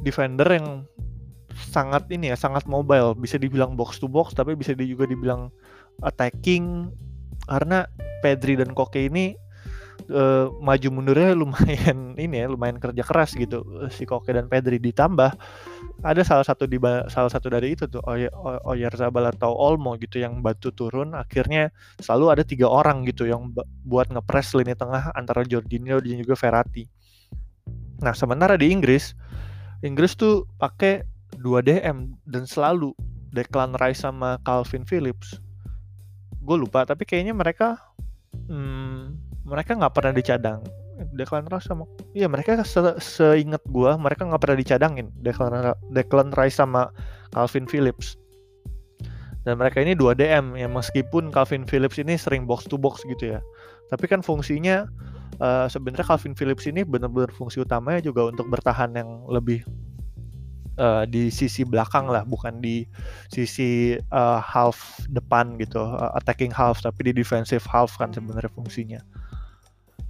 defender 0.00 0.46
yang 0.48 0.86
sangat 1.52 2.08
ini 2.08 2.32
ya 2.32 2.36
sangat 2.38 2.64
mobile. 2.70 3.12
Bisa 3.18 3.36
dibilang 3.36 3.76
box 3.76 4.00
to 4.00 4.08
box 4.08 4.32
tapi 4.32 4.56
bisa 4.56 4.72
juga 4.78 5.04
dibilang 5.04 5.52
attacking 6.04 6.90
karena 7.48 7.88
Pedri 8.20 8.54
dan 8.56 8.76
Koke 8.76 9.08
ini 9.08 9.34
uh, 10.12 10.50
maju 10.60 10.88
mundurnya 10.90 11.32
lumayan 11.32 12.14
ini 12.24 12.44
ya 12.44 12.46
lumayan 12.50 12.82
kerja 12.82 13.02
keras 13.06 13.32
gitu 13.36 13.64
si 13.92 14.04
Koke 14.04 14.34
dan 14.34 14.50
Pedri 14.50 14.82
ditambah 14.82 15.30
ada 16.00 16.22
salah 16.24 16.44
satu 16.44 16.64
di 16.64 16.80
salah 17.12 17.28
satu 17.28 17.52
dari 17.52 17.76
itu 17.76 17.84
tuh 17.84 18.00
Oyarzabal 18.64 19.36
atau 19.36 19.52
Olmo 19.52 19.94
gitu 20.00 20.20
yang 20.20 20.40
bantu 20.40 20.72
turun 20.72 21.12
akhirnya 21.12 21.68
selalu 22.00 22.26
ada 22.32 22.42
tiga 22.42 22.66
orang 22.68 23.04
gitu 23.04 23.28
yang 23.28 23.52
buat 23.84 24.08
ngepres 24.08 24.56
lini 24.56 24.72
tengah 24.72 25.12
antara 25.12 25.44
Jorginho 25.44 26.00
dan 26.00 26.16
juga 26.20 26.34
Verratti. 26.36 26.88
Nah 28.00 28.16
sementara 28.16 28.56
di 28.56 28.72
Inggris 28.72 29.12
Inggris 29.84 30.16
tuh 30.16 30.48
pakai 30.56 31.04
dua 31.40 31.60
DM 31.60 32.16
dan 32.28 32.44
selalu 32.48 32.92
Declan 33.30 33.76
Rice 33.78 34.02
sama 34.02 34.40
Calvin 34.42 34.82
Phillips. 34.88 35.38
Gue 36.50 36.58
lupa 36.58 36.82
tapi 36.82 37.06
kayaknya 37.06 37.30
mereka 37.30 37.78
hmm, 38.50 39.14
mereka 39.46 39.78
nggak 39.78 39.94
pernah 39.94 40.10
dicadang. 40.10 40.66
Declan 41.14 41.46
Rice 41.46 41.70
sama 41.70 41.86
iya 42.12 42.26
mereka 42.28 42.58
se 42.60 42.76
seingat 43.00 43.62
gua 43.72 43.96
mereka 43.96 44.28
nggak 44.28 44.42
pernah 44.42 44.58
dicadangin 44.58 45.08
Declan 45.24 45.72
Declan 45.94 46.28
Rice 46.34 46.58
sama 46.58 46.90
Calvin 47.30 47.70
Phillips. 47.70 48.18
Dan 49.46 49.56
mereka 49.56 49.80
ini 49.80 49.94
dua 49.94 50.12
DM 50.12 50.58
ya 50.58 50.68
meskipun 50.68 51.32
Calvin 51.32 51.64
Phillips 51.64 51.96
ini 51.96 52.18
sering 52.18 52.44
box 52.44 52.66
to 52.66 52.76
box 52.76 53.00
gitu 53.06 53.38
ya. 53.38 53.40
Tapi 53.88 54.10
kan 54.10 54.20
fungsinya 54.20 54.84
uh, 55.40 55.66
sebenarnya 55.70 56.04
Calvin 56.04 56.36
Phillips 56.36 56.68
ini 56.68 56.84
benar-benar 56.84 57.32
fungsi 57.32 57.64
utamanya 57.64 58.04
juga 58.04 58.28
untuk 58.28 58.50
bertahan 58.52 58.92
yang 58.92 59.24
lebih 59.30 59.64
uh, 60.80 61.04
di 61.04 61.28
sisi 61.28 61.62
belakang 61.62 62.08
lah 62.08 62.24
bukan 62.24 62.58
di 62.58 62.88
sisi 63.28 64.00
uh, 64.10 64.40
half 64.40 65.04
depan 65.12 65.60
gitu 65.60 65.84
uh, 65.84 66.16
attacking 66.16 66.50
half 66.50 66.80
tapi 66.80 67.12
di 67.12 67.12
defensive 67.12 67.62
half 67.68 67.92
kan 68.00 68.08
sebenarnya 68.10 68.48
fungsinya. 68.50 69.00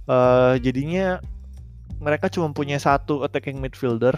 Uh, 0.07 0.55
jadinya 0.63 1.19
mereka 2.01 2.31
cuma 2.31 2.49
punya 2.55 2.81
satu 2.81 3.21
attacking 3.21 3.61
midfielder 3.61 4.15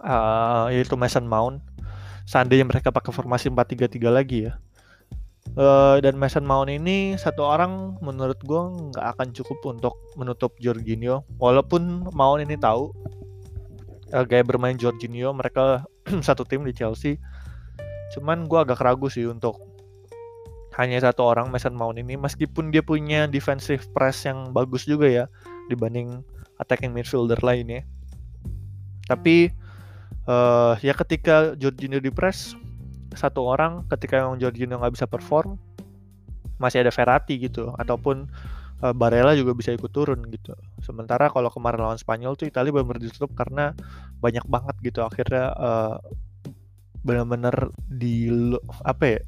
uh, 0.00 0.70
yaitu 0.70 0.94
Mason 0.94 1.26
Mount. 1.26 1.60
Seandainya 2.26 2.66
mereka 2.66 2.90
pakai 2.90 3.14
formasi 3.14 3.46
4-3-3 3.52 4.10
lagi 4.10 4.50
ya. 4.50 4.58
Uh, 5.54 6.02
dan 6.02 6.18
Mason 6.18 6.42
Mount 6.42 6.66
ini 6.66 7.14
satu 7.14 7.46
orang 7.46 7.94
menurut 8.02 8.36
gue 8.42 8.62
nggak 8.90 9.06
akan 9.14 9.30
cukup 9.30 9.58
untuk 9.62 9.94
menutup 10.18 10.58
Jorginho. 10.58 11.22
Walaupun 11.38 12.10
Mount 12.10 12.42
ini 12.42 12.58
tahu 12.58 12.90
uh, 14.12 14.24
gaya 14.26 14.42
bermain 14.46 14.76
Jorginho 14.76 15.32
mereka 15.32 15.86
satu 16.26 16.44
tim 16.46 16.62
di 16.62 16.74
Chelsea 16.76 17.18
cuman 18.14 18.46
gue 18.46 18.58
agak 18.62 18.78
ragu 18.78 19.10
sih 19.10 19.26
untuk 19.26 19.58
hanya 20.76 21.00
satu 21.00 21.24
orang 21.24 21.48
Mason 21.48 21.72
Mount 21.72 21.96
ini 21.96 22.20
meskipun 22.20 22.68
dia 22.68 22.84
punya 22.84 23.24
defensive 23.24 23.88
press 23.96 24.28
yang 24.28 24.52
bagus 24.52 24.84
juga 24.84 25.08
ya 25.08 25.24
dibanding 25.72 26.20
attacking 26.60 26.92
midfielder 26.92 27.40
lainnya. 27.40 27.80
Tapi 29.08 29.48
uh, 30.28 30.76
ya 30.84 30.92
ketika 30.92 31.56
Jorginho 31.56 31.96
di 31.96 32.12
press 32.12 32.52
satu 33.16 33.48
orang 33.48 33.88
ketika 33.88 34.20
yang 34.20 34.36
Jorginho 34.36 34.76
nggak 34.76 34.92
bisa 34.92 35.08
perform 35.08 35.56
masih 36.60 36.84
ada 36.84 36.92
Verratti 36.92 37.40
gitu 37.40 37.72
ataupun 37.80 38.28
uh, 38.82 38.94
Barella 38.96 39.32
juga 39.36 39.56
bisa 39.56 39.72
ikut 39.72 39.88
turun 39.92 40.24
gitu. 40.28 40.52
Sementara 40.82 41.30
kalau 41.32 41.48
kemarin 41.48 41.86
lawan 41.86 42.00
Spanyol 42.00 42.36
tuh 42.36 42.48
Italia 42.48 42.72
benar-benar 42.72 43.00
ditutup 43.00 43.32
karena 43.36 43.72
banyak 44.20 44.44
banget 44.48 44.76
gitu. 44.84 45.00
Akhirnya 45.04 45.52
uh, 45.56 45.96
benar-benar 47.06 47.70
di 47.86 48.28
apa 48.82 49.04
ya 49.16 49.20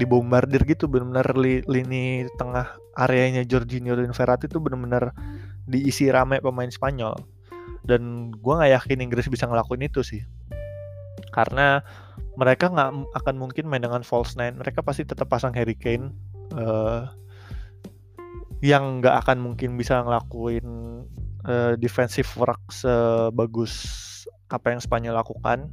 dibombardir 0.00 0.62
gitu. 0.66 0.88
Benar-benar 0.90 1.36
li, 1.38 1.62
lini 1.68 2.26
tengah 2.40 2.78
areanya 2.98 3.44
Jorginho 3.46 3.94
dan 3.94 4.12
Verratti 4.12 4.48
itu 4.48 4.58
benar-benar 4.58 5.12
diisi 5.68 6.10
rame 6.10 6.42
pemain 6.42 6.70
Spanyol. 6.70 7.14
Dan 7.82 8.30
gue 8.30 8.54
nggak 8.54 8.72
yakin 8.78 8.98
Inggris 9.02 9.26
bisa 9.26 9.46
ngelakuin 9.46 9.86
itu 9.86 10.06
sih. 10.06 10.22
Karena 11.34 11.82
mereka 12.36 12.72
nggak 12.72 13.16
akan 13.18 13.34
mungkin 13.36 13.68
main 13.68 13.82
dengan 13.82 14.00
false 14.06 14.38
nine. 14.38 14.56
Mereka 14.56 14.80
pasti 14.86 15.04
tetap 15.04 15.28
pasang 15.28 15.52
Harry 15.52 15.76
Kane 15.76 16.14
uh, 16.56 17.08
yang 18.62 19.02
nggak 19.02 19.26
akan 19.26 19.42
mungkin 19.42 19.74
bisa 19.74 19.98
ngelakuin 20.06 20.66
uh, 21.42 21.74
defensive 21.74 22.30
work 22.38 22.62
sebagus 22.70 23.74
apa 24.46 24.70
yang 24.70 24.80
Spanyol 24.80 25.18
lakukan. 25.18 25.66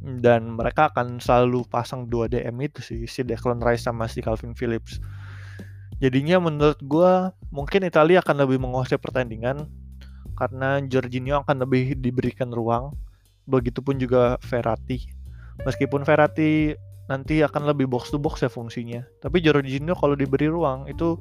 Dan 0.00 0.56
mereka 0.56 0.90
akan 0.90 1.22
selalu 1.22 1.62
pasang 1.68 2.08
dua 2.10 2.26
DM 2.26 2.56
itu 2.64 2.80
sih 2.80 3.04
si 3.06 3.20
Declan 3.22 3.62
Rice 3.62 3.86
sama 3.86 4.10
si 4.10 4.18
Calvin 4.18 4.56
Phillips. 4.56 4.98
Jadinya 6.00 6.40
menurut 6.40 6.80
gue 6.80 7.12
mungkin 7.52 7.84
Italia 7.84 8.24
akan 8.24 8.48
lebih 8.48 8.64
menguasai 8.64 8.96
pertandingan 8.96 9.68
karena 10.40 10.80
Jorginho 10.88 11.44
akan 11.44 11.68
lebih 11.68 12.00
diberikan 12.00 12.48
ruang. 12.50 12.96
Begitupun 13.44 14.00
juga 14.00 14.40
Verratti. 14.40 15.04
Meskipun 15.68 16.08
Verratti 16.08 16.72
nanti 17.10 17.42
akan 17.42 17.66
lebih 17.66 17.90
box 17.90 18.14
to 18.14 18.22
box 18.22 18.46
ya 18.46 18.48
fungsinya. 18.48 19.02
Tapi 19.18 19.42
Jorginho 19.42 19.98
kalau 19.98 20.14
diberi 20.14 20.46
ruang 20.46 20.86
itu 20.86 21.18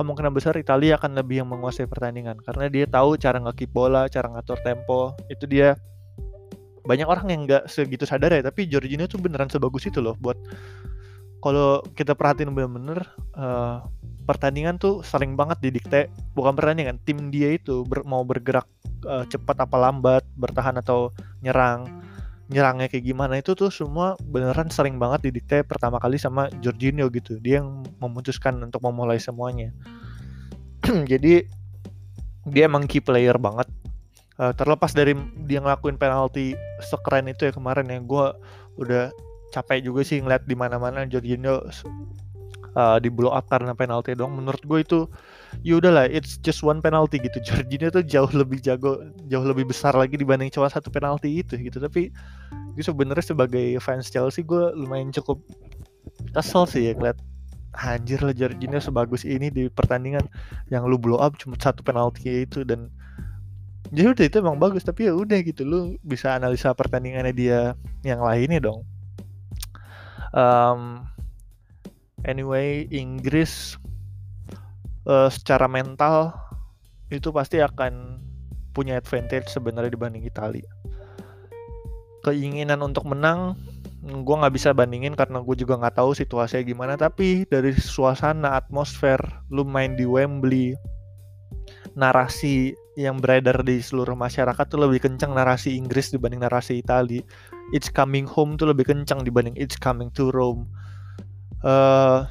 kemungkinan 0.00 0.32
besar 0.32 0.56
Italia 0.56 0.96
akan 0.96 1.12
lebih 1.12 1.44
yang 1.44 1.52
menguasai 1.52 1.84
pertandingan. 1.84 2.40
Karena 2.40 2.72
dia 2.72 2.88
tahu 2.88 3.20
cara 3.20 3.36
ngekip 3.44 3.68
bola 3.68 4.08
cara 4.08 4.32
ngatur 4.32 4.56
tempo. 4.64 5.12
Itu 5.28 5.44
dia 5.44 5.76
banyak 6.88 7.04
orang 7.04 7.28
yang 7.28 7.40
nggak 7.44 7.68
segitu 7.68 8.08
sadar 8.08 8.32
ya. 8.32 8.40
Tapi 8.40 8.64
Jorginho 8.64 9.04
tuh 9.04 9.20
beneran 9.20 9.52
sebagus 9.52 9.84
itu 9.84 10.00
loh 10.00 10.16
buat 10.16 10.40
kalau 11.44 11.84
kita 11.92 12.16
perhatiin 12.16 12.56
bener-bener 12.56 13.04
uh, 13.36 13.84
pertandingan 14.24 14.80
tuh 14.80 15.04
saling 15.04 15.36
banget 15.36 15.60
didikte. 15.60 16.08
Bukan 16.32 16.56
pertandingan 16.56 16.96
tim 17.04 17.28
dia 17.28 17.52
itu 17.52 17.84
ber, 17.84 18.08
mau 18.08 18.24
bergerak 18.24 18.64
uh, 19.04 19.28
cepat 19.28 19.68
apa 19.68 19.76
lambat 19.76 20.24
bertahan 20.40 20.80
atau 20.80 21.12
nyerang 21.44 21.84
nyerangnya 22.46 22.86
kayak 22.86 23.04
gimana 23.04 23.42
itu 23.42 23.58
tuh 23.58 23.74
semua 23.74 24.14
beneran 24.22 24.70
sering 24.70 25.02
banget 25.02 25.30
didikte 25.30 25.66
pertama 25.66 25.98
kali 25.98 26.14
sama 26.14 26.46
Jorginho 26.62 27.10
gitu. 27.10 27.42
Dia 27.42 27.58
yang 27.62 27.82
memutuskan 27.98 28.58
untuk 28.62 28.82
memulai 28.86 29.18
semuanya. 29.18 29.74
Jadi 31.10 31.42
dia 32.46 32.62
emang 32.70 32.86
key 32.86 33.02
player 33.02 33.34
banget. 33.36 33.66
Uh, 34.36 34.52
terlepas 34.52 34.92
dari 34.92 35.16
dia 35.48 35.64
ngelakuin 35.64 35.96
penalti 35.96 36.52
sekeren 36.84 37.24
itu 37.32 37.48
ya 37.48 37.52
kemarin 37.56 37.88
yang 37.88 38.04
gue 38.04 38.26
udah 38.76 39.08
capek 39.48 39.80
juga 39.80 40.04
sih 40.04 40.20
ngeliat 40.20 40.44
di 40.44 40.52
mana-mana 40.52 41.08
Jorginho 41.08 41.64
uh, 42.76 43.00
di 43.00 43.08
blow 43.08 43.32
up 43.32 43.48
karena 43.48 43.72
penalti 43.72 44.12
dong 44.12 44.36
menurut 44.36 44.60
gue 44.60 44.78
itu 44.84 45.00
ya 45.62 45.78
udahlah 45.80 46.08
it's 46.08 46.36
just 46.42 46.60
one 46.60 46.82
penalty 46.82 47.20
gitu. 47.22 47.38
Jorginho 47.46 47.88
tuh 47.88 48.04
jauh 48.04 48.28
lebih 48.32 48.60
jago 48.60 49.00
jauh 49.30 49.46
lebih 49.46 49.68
besar 49.70 49.96
lagi 49.96 50.18
dibanding 50.18 50.52
cuma 50.52 50.68
satu 50.68 50.92
penalti 50.92 51.40
itu 51.40 51.56
gitu. 51.56 51.78
Tapi 51.78 52.12
gue 52.76 52.84
sebenarnya 52.84 53.32
sebagai 53.32 53.80
fans 53.80 54.12
Chelsea 54.12 54.44
gue 54.44 54.72
lumayan 54.76 55.08
cukup 55.14 55.40
kesel 56.36 56.68
sih 56.68 56.82
ya 56.88 56.92
ngeliat 56.92 57.16
anjir 57.76 58.20
lah 58.24 58.32
Jorginho 58.32 58.80
sebagus 58.80 59.24
ini 59.24 59.52
di 59.52 59.68
pertandingan 59.68 60.24
yang 60.72 60.88
lu 60.88 60.96
blow 60.96 61.20
up 61.20 61.36
cuma 61.36 61.60
satu 61.60 61.84
penalti 61.84 62.48
itu 62.48 62.64
dan 62.64 62.88
jadi 63.92 64.02
ya 64.02 64.12
udah 64.12 64.24
itu 64.26 64.36
emang 64.42 64.58
bagus. 64.58 64.82
Tapi 64.82 65.06
ya 65.06 65.12
udah 65.14 65.38
gitu 65.46 65.62
lu 65.62 65.80
bisa 66.02 66.34
analisa 66.34 66.74
pertandingannya 66.74 67.34
dia 67.34 67.60
yang 68.02 68.18
lainnya 68.22 68.58
dong. 68.58 68.82
Um, 70.34 71.06
anyway 72.26 72.90
Inggris 72.90 73.78
uh, 75.06 75.30
secara 75.30 75.70
mental 75.70 76.34
itu 77.08 77.30
pasti 77.30 77.62
akan 77.62 78.20
punya 78.74 78.98
advantage 78.98 79.48
sebenarnya 79.48 79.94
dibanding 79.94 80.26
Italia 80.26 80.68
keinginan 82.26 82.82
untuk 82.82 83.06
menang 83.06 83.54
gue 84.06 84.36
nggak 84.38 84.54
bisa 84.54 84.70
bandingin 84.70 85.18
karena 85.18 85.42
gue 85.42 85.56
juga 85.58 85.78
nggak 85.78 85.98
tahu 85.98 86.14
situasinya 86.14 86.62
gimana. 86.62 86.94
Tapi 86.94 87.46
dari 87.50 87.74
suasana 87.74 88.54
atmosfer 88.58 89.18
lu 89.50 89.66
main 89.66 89.98
di 89.98 90.06
Wembley 90.06 90.78
narasi 91.98 92.76
yang 92.94 93.18
beredar 93.18 93.60
di 93.66 93.82
seluruh 93.82 94.14
masyarakat 94.14 94.64
tuh 94.68 94.80
lebih 94.80 95.04
kencang 95.04 95.32
narasi 95.34 95.74
Inggris 95.76 96.12
dibanding 96.12 96.40
narasi 96.44 96.80
Italia 96.80 97.20
It's 97.74 97.90
coming 97.90 98.24
home 98.28 98.54
tuh 98.56 98.70
lebih 98.70 98.86
kencang 98.86 99.26
dibanding 99.26 99.58
It's 99.58 99.74
coming 99.74 100.14
to 100.14 100.30
Rome. 100.30 100.70
Uh, 101.66 102.30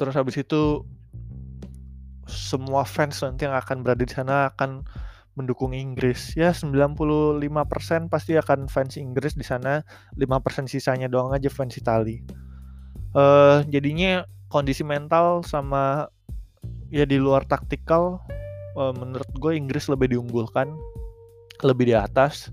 terus 0.00 0.18
habis 0.18 0.34
itu 0.40 0.82
semua 2.30 2.86
fans 2.86 3.18
nanti 3.20 3.44
yang 3.44 3.58
akan 3.58 3.82
berada 3.82 4.06
di 4.06 4.14
sana 4.14 4.54
akan 4.54 4.86
mendukung 5.34 5.74
Inggris. 5.74 6.34
Ya 6.34 6.54
95% 6.54 7.42
pasti 8.10 8.38
akan 8.38 8.66
fans 8.66 8.94
Inggris 8.98 9.34
di 9.34 9.46
sana, 9.46 9.82
5% 10.14 10.70
sisanya 10.70 11.06
doang 11.06 11.34
aja 11.34 11.50
fans 11.50 11.74
Itali. 11.78 12.22
Uh, 13.10 13.66
jadinya 13.66 14.22
kondisi 14.50 14.86
mental 14.86 15.42
sama 15.42 16.06
ya 16.94 17.02
di 17.06 17.18
luar 17.18 17.42
taktikal 17.46 18.22
uh, 18.78 18.94
menurut 18.94 19.26
gue 19.38 19.52
Inggris 19.54 19.86
lebih 19.90 20.14
diunggulkan, 20.14 20.70
lebih 21.62 21.90
di 21.90 21.96
atas. 21.96 22.50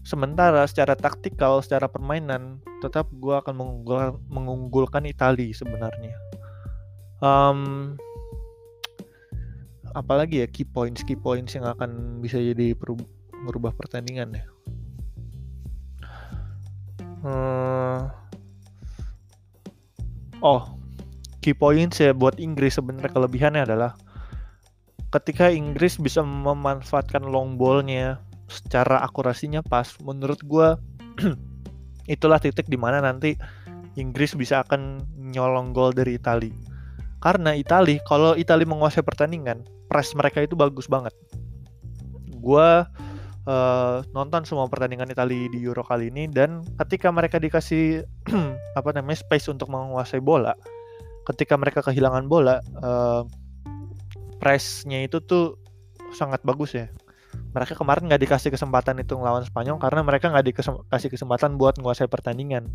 Sementara 0.00 0.64
secara 0.64 0.96
taktikal, 0.96 1.60
secara 1.60 1.84
permainan 1.84 2.64
tetap 2.80 3.12
gue 3.12 3.36
akan 3.36 3.52
mengunggulkan, 3.52 4.16
mengunggulkan 4.32 5.04
Itali 5.04 5.52
sebenarnya. 5.52 6.16
Um, 7.20 7.94
apalagi 9.94 10.44
ya 10.44 10.46
key 10.46 10.66
points 10.66 11.02
key 11.02 11.18
points 11.18 11.54
yang 11.58 11.66
akan 11.66 12.22
bisa 12.22 12.38
jadi 12.38 12.74
merubah 13.44 13.74
pertandingan 13.74 14.36
ya 14.36 14.44
hmm. 17.24 17.98
oh 20.44 20.62
key 21.40 21.56
points 21.56 21.98
ya 21.98 22.12
buat 22.14 22.36
Inggris 22.38 22.76
sebenarnya 22.76 23.10
kelebihannya 23.10 23.62
adalah 23.66 23.92
ketika 25.10 25.50
Inggris 25.50 25.98
bisa 25.98 26.22
memanfaatkan 26.22 27.26
long 27.26 27.58
ballnya 27.58 28.22
secara 28.46 29.02
akurasinya 29.02 29.62
pas 29.62 29.98
menurut 30.02 30.38
gue 30.42 30.68
itulah 32.14 32.38
titik 32.38 32.66
di 32.70 32.78
mana 32.78 33.02
nanti 33.02 33.34
Inggris 33.98 34.38
bisa 34.38 34.62
akan 34.62 35.02
nyolong 35.34 35.74
gol 35.74 35.90
dari 35.90 36.14
Italia 36.14 36.54
karena 37.22 37.54
Italia 37.58 37.98
kalau 38.06 38.38
Italia 38.38 38.66
menguasai 38.66 39.02
pertandingan 39.02 39.66
press 39.90 40.14
mereka 40.14 40.46
itu 40.46 40.54
bagus 40.54 40.86
banget. 40.86 41.10
Gue 42.38 42.86
uh, 43.50 43.96
nonton 44.14 44.46
semua 44.46 44.70
pertandingan 44.70 45.10
Italia 45.10 45.50
di 45.50 45.58
Euro 45.66 45.82
kali 45.82 46.14
ini 46.14 46.30
dan 46.30 46.62
ketika 46.86 47.10
mereka 47.10 47.42
dikasih 47.42 48.06
apa 48.78 48.90
namanya 48.94 49.18
space 49.18 49.50
untuk 49.50 49.66
menguasai 49.66 50.22
bola, 50.22 50.54
ketika 51.26 51.58
mereka 51.58 51.82
kehilangan 51.82 52.30
bola, 52.30 52.62
uh, 52.80 53.26
pressnya 54.38 55.04
itu 55.04 55.18
tuh 55.18 55.58
sangat 56.14 56.38
bagus 56.46 56.78
ya. 56.78 56.86
Mereka 57.50 57.74
kemarin 57.74 58.06
nggak 58.06 58.22
dikasih 58.30 58.50
kesempatan 58.54 59.02
itu 59.02 59.18
ngelawan 59.18 59.42
Spanyol 59.42 59.82
karena 59.82 60.06
mereka 60.06 60.30
nggak 60.30 60.46
dikasih 60.54 61.10
kesempatan 61.10 61.58
buat 61.58 61.78
menguasai 61.82 62.06
pertandingan. 62.06 62.70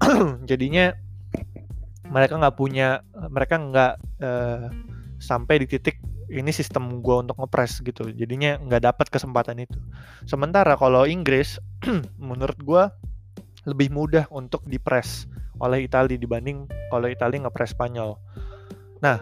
Jadinya 0.50 0.92
mereka 2.08 2.40
nggak 2.40 2.56
punya, 2.56 3.04
mereka 3.28 3.60
nggak 3.60 3.92
uh, 4.24 4.68
sampai 5.20 5.60
di 5.60 5.66
titik 5.68 6.00
ini 6.28 6.52
sistem 6.52 7.00
gue 7.00 7.16
untuk 7.24 7.40
ngepres 7.40 7.80
gitu. 7.80 8.08
Jadinya 8.12 8.60
nggak 8.60 8.82
dapat 8.84 9.06
kesempatan 9.08 9.64
itu. 9.64 9.80
Sementara 10.28 10.76
kalau 10.76 11.08
Inggris 11.08 11.60
menurut 12.20 12.58
gue 12.60 12.82
lebih 13.68 13.92
mudah 13.92 14.28
untuk 14.32 14.64
dipres 14.64 15.28
oleh 15.58 15.84
Italia 15.84 16.16
dibanding 16.16 16.68
kalau 16.92 17.08
Italia 17.08 17.44
ngepres 17.44 17.72
Spanyol. 17.74 18.16
Nah 19.00 19.20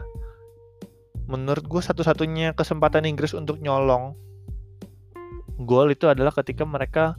menurut 1.26 1.66
gue 1.66 1.82
satu-satunya 1.82 2.54
kesempatan 2.54 3.02
Inggris 3.02 3.34
untuk 3.34 3.58
nyolong 3.58 4.14
gol 5.66 5.90
itu 5.90 6.06
adalah 6.06 6.30
ketika 6.30 6.62
mereka 6.62 7.18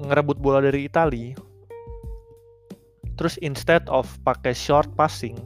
ngerebut 0.00 0.40
bola 0.40 0.64
dari 0.64 0.88
Italia 0.88 1.36
terus 3.20 3.36
instead 3.44 3.84
of 3.92 4.08
pakai 4.24 4.56
short 4.56 4.88
passing 4.96 5.36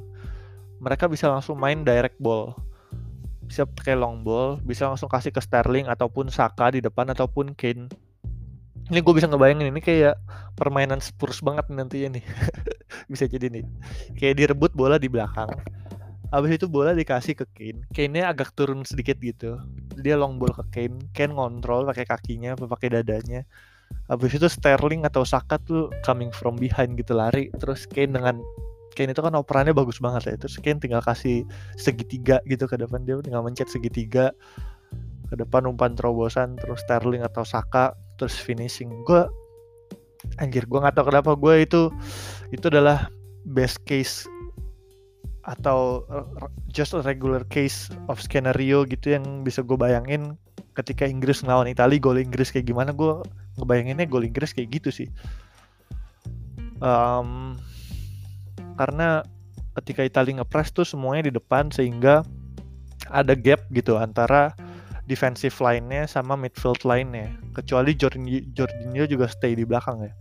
mereka 0.79 1.11
bisa 1.11 1.27
langsung 1.27 1.59
main 1.59 1.83
direct 1.83 2.21
ball 2.23 2.55
bisa 3.53 3.69
pakai 3.69 3.93
long 3.93 4.25
ball, 4.25 4.57
bisa 4.65 4.89
langsung 4.89 5.13
kasih 5.13 5.29
ke 5.29 5.45
Sterling 5.45 5.85
ataupun 5.85 6.33
Saka 6.33 6.73
di 6.73 6.81
depan 6.81 7.13
ataupun 7.13 7.53
Kane. 7.53 7.93
Ini 8.89 9.05
gue 9.05 9.13
bisa 9.13 9.29
ngebayangin 9.29 9.69
ini 9.69 9.77
kayak 9.85 10.17
permainan 10.57 11.05
Spurs 11.05 11.45
banget 11.45 11.69
nantinya 11.69 12.17
nih. 12.17 12.25
bisa 13.13 13.29
jadi 13.29 13.53
nih. 13.53 13.69
Kayak 14.17 14.35
direbut 14.41 14.73
bola 14.73 14.97
di 14.97 15.13
belakang. 15.13 15.53
Habis 16.33 16.57
itu 16.57 16.65
bola 16.65 16.97
dikasih 16.97 17.37
ke 17.37 17.45
Kane. 17.53 17.85
Kane-nya 17.93 18.33
agak 18.33 18.57
turun 18.57 18.89
sedikit 18.89 19.21
gitu. 19.21 19.61
Dia 20.01 20.17
long 20.17 20.41
ball 20.41 20.57
ke 20.57 20.65
Kane. 20.73 21.13
Kane 21.13 21.37
ngontrol 21.37 21.85
pakai 21.93 22.09
kakinya, 22.09 22.57
pakai 22.57 22.89
dadanya. 22.89 23.45
Habis 24.09 24.41
itu 24.41 24.49
Sterling 24.49 25.05
atau 25.05 25.29
Saka 25.29 25.61
tuh 25.61 25.93
coming 26.01 26.33
from 26.33 26.57
behind 26.57 26.97
gitu 26.97 27.13
lari. 27.13 27.53
Terus 27.61 27.85
Kane 27.85 28.17
dengan 28.17 28.41
Kane 28.93 29.13
itu 29.13 29.23
kan 29.25 29.35
operannya 29.35 29.73
bagus 29.73 29.99
banget 29.99 30.23
ya. 30.29 30.35
Terus 30.37 30.57
Kane 30.61 30.79
tinggal 30.81 31.03
kasih 31.05 31.45
segitiga 31.77 32.39
gitu 32.49 32.65
ke 32.69 32.77
depan. 32.77 33.05
Dia 33.05 33.21
tinggal 33.21 33.43
mencet 33.45 33.69
segitiga 33.69 34.31
ke 35.33 35.35
depan 35.41 35.65
umpan 35.65 35.97
terobosan 35.97 36.61
terus 36.61 36.85
Sterling 36.85 37.25
atau 37.25 37.43
Saka 37.43 37.97
terus 38.21 38.37
finishing. 38.37 38.93
Gue 39.09 39.25
anjir 40.39 40.69
gue 40.69 40.79
nggak 40.79 40.95
tahu 40.95 41.11
kenapa 41.11 41.35
gue 41.35 41.67
itu 41.67 41.91
itu 42.55 42.71
adalah 42.71 43.11
best 43.43 43.83
case 43.89 44.29
atau 45.43 46.07
just 46.71 46.95
a 46.95 47.03
regular 47.03 47.43
case 47.51 47.91
of 48.07 48.23
scenario 48.23 48.87
gitu 48.87 49.19
yang 49.19 49.43
bisa 49.43 49.59
gue 49.67 49.75
bayangin 49.75 50.39
ketika 50.79 51.03
Inggris 51.05 51.43
ngelawan 51.43 51.67
Italia 51.67 51.99
gol 51.99 52.21
Inggris 52.21 52.55
kayak 52.55 52.71
gimana. 52.71 52.95
Gue 52.95 53.21
ngebayanginnya 53.59 54.07
gol 54.09 54.25
Inggris 54.25 54.55
kayak 54.55 54.81
gitu 54.81 54.91
sih. 54.93 55.09
Um, 56.83 57.57
karena 58.77 59.23
ketika 59.81 60.05
Italia 60.05 60.41
ngepres 60.41 60.73
tuh 60.73 60.85
semuanya 60.85 61.29
di 61.29 61.33
depan 61.33 61.73
sehingga 61.73 62.25
ada 63.09 63.33
gap 63.33 63.65
gitu 63.73 63.97
antara 63.99 64.53
defensive 65.11 65.55
line-nya 65.59 66.07
sama 66.07 66.39
midfield 66.39 66.87
line-nya. 66.87 67.35
Kecuali 67.57 67.97
Jorginho, 67.99 69.05
juga 69.09 69.27
stay 69.27 69.59
di 69.59 69.67
belakang 69.67 70.07
ya. 70.07 70.13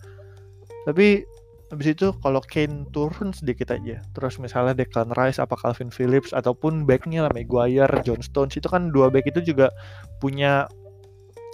Tapi 0.89 1.21
habis 1.69 1.87
itu 1.93 2.11
kalau 2.19 2.41
Kane 2.43 2.89
turun 2.91 3.31
sedikit 3.31 3.71
aja, 3.71 4.03
terus 4.11 4.35
misalnya 4.41 4.75
Declan 4.75 5.13
Rice 5.15 5.39
apa 5.39 5.55
Calvin 5.55 5.93
Phillips 5.93 6.35
ataupun 6.35 6.83
backnya 6.83 7.23
lah 7.29 7.31
Maguire, 7.31 8.01
John 8.03 8.19
Stones 8.19 8.57
itu 8.59 8.67
kan 8.67 8.91
dua 8.91 9.07
back 9.07 9.29
itu 9.31 9.39
juga 9.53 9.71
punya 10.19 10.67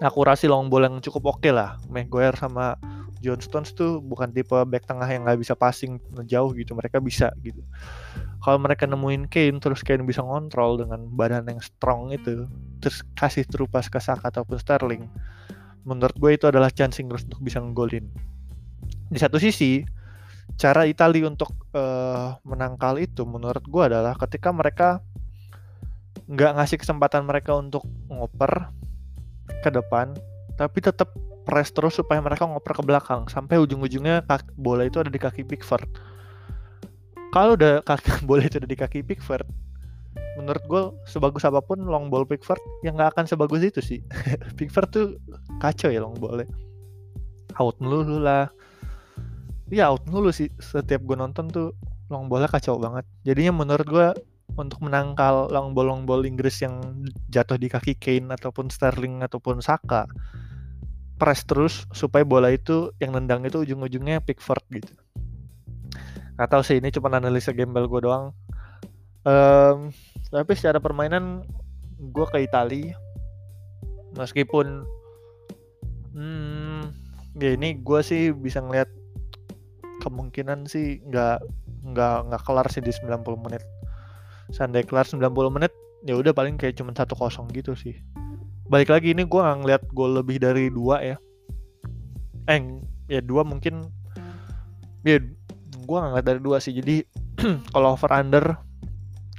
akurasi 0.01 0.49
long 0.49 0.73
ball 0.73 0.89
yang 0.89 0.97
cukup 1.03 1.37
oke 1.37 1.45
okay 1.45 1.53
lah. 1.53 1.77
Maguire 1.91 2.33
sama 2.39 2.79
John 3.23 3.41
Stones 3.41 3.73
tuh 3.73 3.99
bukan 4.03 4.29
tipe 4.31 4.53
back 4.53 4.85
tengah 4.85 5.07
yang 5.09 5.25
nggak 5.25 5.41
bisa 5.41 5.53
passing 5.57 5.97
jauh 6.29 6.53
gitu 6.53 6.77
mereka 6.77 7.01
bisa 7.01 7.33
gitu. 7.41 7.61
Kalau 8.41 8.61
mereka 8.61 8.85
nemuin 8.85 9.27
Kane 9.27 9.57
terus 9.57 9.81
Kane 9.81 10.05
bisa 10.05 10.21
ngontrol 10.21 10.81
dengan 10.85 11.09
badan 11.09 11.49
yang 11.49 11.59
strong 11.59 12.13
itu 12.13 12.45
terus 12.79 13.01
kasih 13.17 13.43
terupas 13.49 13.89
ke 13.89 13.97
Saka 13.97 14.29
ataupun 14.29 14.61
Sterling 14.61 15.09
menurut 15.87 16.13
gue 16.19 16.31
itu 16.35 16.45
adalah 16.51 16.67
chance 16.67 16.99
Inggris 16.99 17.23
untuk 17.23 17.39
bisa 17.39 17.63
nggolin 17.63 18.03
di 19.07 19.15
satu 19.15 19.39
sisi 19.39 19.87
cara 20.59 20.83
Italia 20.83 21.31
untuk 21.31 21.55
uh, 21.71 22.35
menangkal 22.43 22.99
itu 22.99 23.23
menurut 23.23 23.63
gue 23.63 23.83
adalah 23.87 24.19
ketika 24.19 24.51
mereka 24.51 24.99
nggak 26.27 26.59
ngasih 26.59 26.77
kesempatan 26.83 27.23
mereka 27.23 27.55
untuk 27.55 27.87
ngoper 28.11 28.67
ke 29.63 29.71
depan 29.71 30.11
tapi 30.59 30.83
tetap 30.83 31.15
press 31.47 31.71
terus 31.71 31.95
supaya 31.95 32.19
mereka 32.19 32.43
ngoper 32.43 32.75
ke 32.75 32.83
belakang 32.83 33.23
sampai 33.31 33.55
ujung-ujungnya 33.63 34.27
bola 34.59 34.83
itu 34.83 34.99
ada 34.99 35.07
di 35.07 35.15
kaki 35.15 35.47
Pickford. 35.47 35.87
Kalau 37.31 37.55
udah 37.55 37.79
kaki 37.87 38.19
bola 38.27 38.43
itu 38.43 38.59
ada 38.59 38.67
di 38.67 38.75
kaki 38.75 39.07
Pickford, 39.07 39.47
menurut 40.35 40.63
gue 40.67 40.81
sebagus 41.07 41.47
apa 41.47 41.63
pun 41.63 41.79
long 41.87 42.11
ball 42.11 42.27
Pickford 42.27 42.59
yang 42.83 42.99
nggak 42.99 43.15
akan 43.15 43.25
sebagus 43.31 43.63
itu 43.63 43.79
sih. 43.79 43.99
Pickford 44.59 44.91
tuh 44.91 45.07
kacau 45.63 45.87
ya 45.87 46.03
long 46.03 46.19
ballnya. 46.19 46.51
Out 47.55 47.79
melulu 47.79 48.19
lah. 48.19 48.51
Iya 49.71 49.87
out 49.95 50.03
melulu 50.03 50.35
sih 50.35 50.51
setiap 50.59 50.99
gue 51.07 51.15
nonton 51.15 51.47
tuh 51.47 51.71
long 52.11 52.27
ballnya 52.31 52.47
kacau 52.47 52.79
banget 52.79 53.03
jadinya 53.27 53.51
menurut 53.63 53.87
gue 53.87 54.07
untuk 54.55 54.79
menangkal 54.79 55.51
long 55.51 55.75
ball 55.75 55.91
long 55.91 56.03
ball 56.07 56.23
Inggris 56.23 56.63
yang 56.63 56.79
jatuh 57.27 57.59
di 57.59 57.67
kaki 57.67 57.99
Kane 57.99 58.31
ataupun 58.31 58.71
Sterling 58.71 59.21
ataupun 59.27 59.59
Saka 59.59 60.07
press 61.17 61.43
terus 61.43 61.89
supaya 61.91 62.21
bola 62.21 62.53
itu 62.53 62.93
yang 63.01 63.17
nendang 63.17 63.43
itu 63.43 63.65
ujung-ujungnya 63.65 64.21
Pickford 64.21 64.63
gitu. 64.69 64.93
Nggak 66.37 66.49
tahu 66.53 66.61
sih 66.61 66.77
ini 66.77 66.93
cuma 66.93 67.09
analisa 67.09 67.49
gembel 67.51 67.89
gue 67.89 68.01
doang. 68.05 68.31
Um, 69.27 69.91
tapi 70.29 70.53
secara 70.55 70.77
permainan 70.79 71.43
gue 71.99 72.25
ke 72.29 72.45
Italia 72.45 72.95
meskipun 74.15 74.87
hmm, 76.15 76.81
ya 77.35 77.57
ini 77.57 77.81
gue 77.81 77.99
sih 78.05 78.31
bisa 78.31 78.63
ngeliat 78.63 78.87
kemungkinan 80.05 80.69
sih 80.69 81.03
nggak 81.03 81.43
nggak 81.91 82.15
nggak 82.31 82.41
kelar 82.45 82.69
sih 82.69 82.85
di 82.85 82.93
90 82.93 83.25
menit. 83.41 83.65
Seandainya 84.53 84.87
kelar 84.87 85.09
90 85.09 85.27
menit 85.51 85.73
ya 86.05 86.13
udah 86.13 86.31
paling 86.31 86.55
kayak 86.55 86.77
cuma 86.77 86.93
satu 86.93 87.17
kosong 87.17 87.49
gitu 87.51 87.73
sih 87.73 87.97
balik 88.67 88.91
lagi 88.91 89.15
ini 89.15 89.23
gue 89.23 89.41
ngeliat 89.41 89.83
gol 89.95 90.19
lebih 90.19 90.43
dari 90.43 90.67
dua 90.67 90.99
ya. 90.99 91.17
Eh 92.51 92.59
ya 93.07 93.23
dua 93.23 93.47
mungkin. 93.47 93.87
Ya 95.07 95.23
gue 95.71 95.97
ngeliat 95.97 96.25
dari 96.27 96.41
dua 96.43 96.59
sih. 96.59 96.75
Jadi 96.75 97.03
kalau 97.73 97.95
over 97.95 98.11
under 98.11 98.45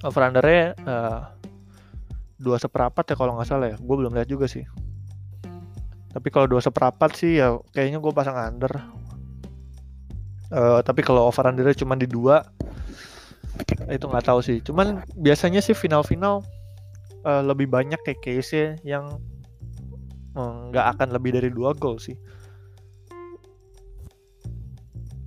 over 0.06 0.22
undernya 0.24 0.72
uh, 0.86 1.20
dua 2.38 2.56
seperapat 2.56 3.04
ya 3.12 3.16
kalau 3.16 3.36
nggak 3.36 3.48
salah 3.48 3.72
ya. 3.72 3.76
Gue 3.76 3.96
belum 4.00 4.16
lihat 4.16 4.28
juga 4.28 4.48
sih. 4.48 4.64
Tapi 6.08 6.28
kalau 6.32 6.48
dua 6.48 6.64
seperapat 6.64 7.12
sih 7.14 7.38
ya 7.38 7.60
kayaknya 7.76 8.00
gue 8.00 8.12
pasang 8.16 8.36
under. 8.36 8.72
Uh, 10.48 10.80
tapi 10.80 11.04
kalau 11.04 11.28
over 11.28 11.44
undernya 11.44 11.76
cuma 11.76 11.92
di 11.92 12.08
dua 12.08 12.40
itu 13.92 14.04
nggak 14.08 14.24
tahu 14.24 14.40
sih. 14.40 14.64
Cuman 14.64 15.04
biasanya 15.20 15.60
sih 15.60 15.76
final-final 15.76 16.40
uh, 17.28 17.42
lebih 17.44 17.68
banyak 17.68 18.00
kayak 18.00 18.24
case 18.24 18.80
yang 18.80 19.20
eh, 20.32 20.54
nggak 20.72 20.86
uh, 20.88 20.90
akan 20.96 21.08
lebih 21.12 21.36
dari 21.36 21.52
dua 21.52 21.76
gol 21.76 22.00
sih. 22.00 22.16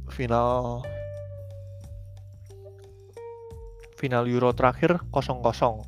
Final 0.10 0.82
final 4.02 4.26
Euro 4.26 4.50
terakhir 4.50 4.98
kosong 5.14 5.46
kosong 5.46 5.86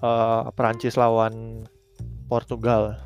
uh, 0.00 0.48
Perancis 0.56 0.96
lawan 0.96 1.68
Portugal. 2.26 2.96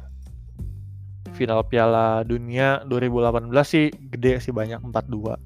Final 1.35 1.64
Piala 1.64 2.20
Dunia 2.20 2.85
2018 2.85 3.49
sih 3.64 3.88
gede 4.12 4.44
sih 4.44 4.53
banyak 4.53 4.77
4-2 4.85 5.40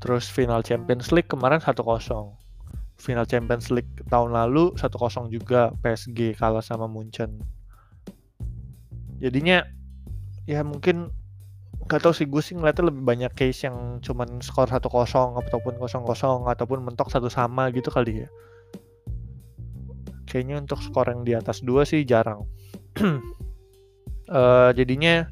Terus 0.00 0.24
final 0.32 0.64
Champions 0.64 1.12
League 1.12 1.28
kemarin 1.28 1.60
1-0. 1.60 2.37
Final 2.98 3.26
Champions 3.30 3.70
League 3.70 3.90
tahun 4.10 4.34
lalu 4.34 4.74
1-0 4.74 5.30
juga 5.30 5.70
PSG 5.80 6.34
kalah 6.34 6.62
sama 6.62 6.90
Munchen. 6.90 7.38
Jadinya 9.22 9.62
ya 10.50 10.66
mungkin 10.66 11.14
gak 11.88 12.04
tau 12.04 12.12
sih 12.12 12.26
gue 12.26 12.42
sih 12.42 12.58
ngeliatnya 12.58 12.90
lebih 12.90 13.02
banyak 13.06 13.32
case 13.38 13.64
yang 13.70 14.02
cuman 14.02 14.42
skor 14.42 14.66
1-0 14.66 14.82
ataupun 14.82 15.74
0-0 15.78 16.52
ataupun 16.52 16.78
mentok 16.84 17.08
satu 17.08 17.30
sama 17.30 17.70
gitu 17.70 17.88
kali 17.88 18.26
ya. 18.26 18.28
Kayaknya 20.28 20.60
untuk 20.60 20.82
skor 20.82 21.08
yang 21.08 21.22
di 21.24 21.32
atas 21.32 21.64
dua 21.64 21.88
sih 21.88 22.04
jarang. 22.04 22.44
uh, 24.28 24.70
jadinya 24.78 25.24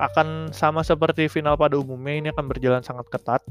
akan 0.00 0.50
sama 0.50 0.82
seperti 0.82 1.28
final 1.28 1.54
pada 1.54 1.78
umumnya 1.78 2.14
ini 2.16 2.28
akan 2.34 2.48
berjalan 2.50 2.82
sangat 2.82 3.06
ketat 3.12 3.44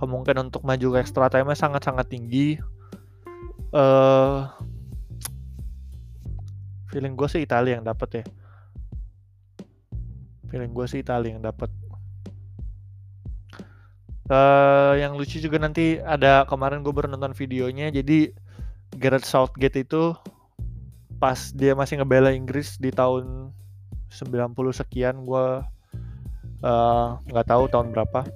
kemungkinan 0.00 0.48
untuk 0.48 0.64
maju 0.64 0.96
ke 0.96 0.98
extra 1.04 1.28
time 1.28 1.52
sangat-sangat 1.52 2.08
tinggi. 2.08 2.56
Uh, 3.70 4.48
feeling 6.90 7.14
gue 7.14 7.28
sih 7.28 7.44
Italia 7.44 7.78
yang 7.78 7.86
dapat 7.86 8.08
ya. 8.20 8.24
Feeling 10.50 10.72
gue 10.72 10.86
sih 10.88 10.98
Italia 11.04 11.36
yang 11.36 11.44
dapat 11.44 11.70
uh, 14.30 14.94
yang 14.96 15.18
lucu 15.18 15.42
juga 15.42 15.58
nanti 15.58 15.98
ada 16.00 16.46
kemarin 16.46 16.80
gue 16.80 16.94
baru 16.94 17.10
nonton 17.10 17.34
videonya 17.34 17.90
jadi 17.90 18.32
Gareth 18.96 19.26
Southgate 19.26 19.82
itu 19.82 20.14
pas 21.20 21.52
dia 21.52 21.76
masih 21.76 22.00
ngebela 22.00 22.32
Inggris 22.32 22.80
di 22.80 22.88
tahun 22.88 23.52
90 24.08 24.56
sekian 24.72 25.22
gue 25.22 25.46
eh, 26.64 27.08
nggak 27.28 27.46
uh, 27.46 27.50
tahu 27.52 27.64
tahun 27.70 27.92
berapa 27.92 28.26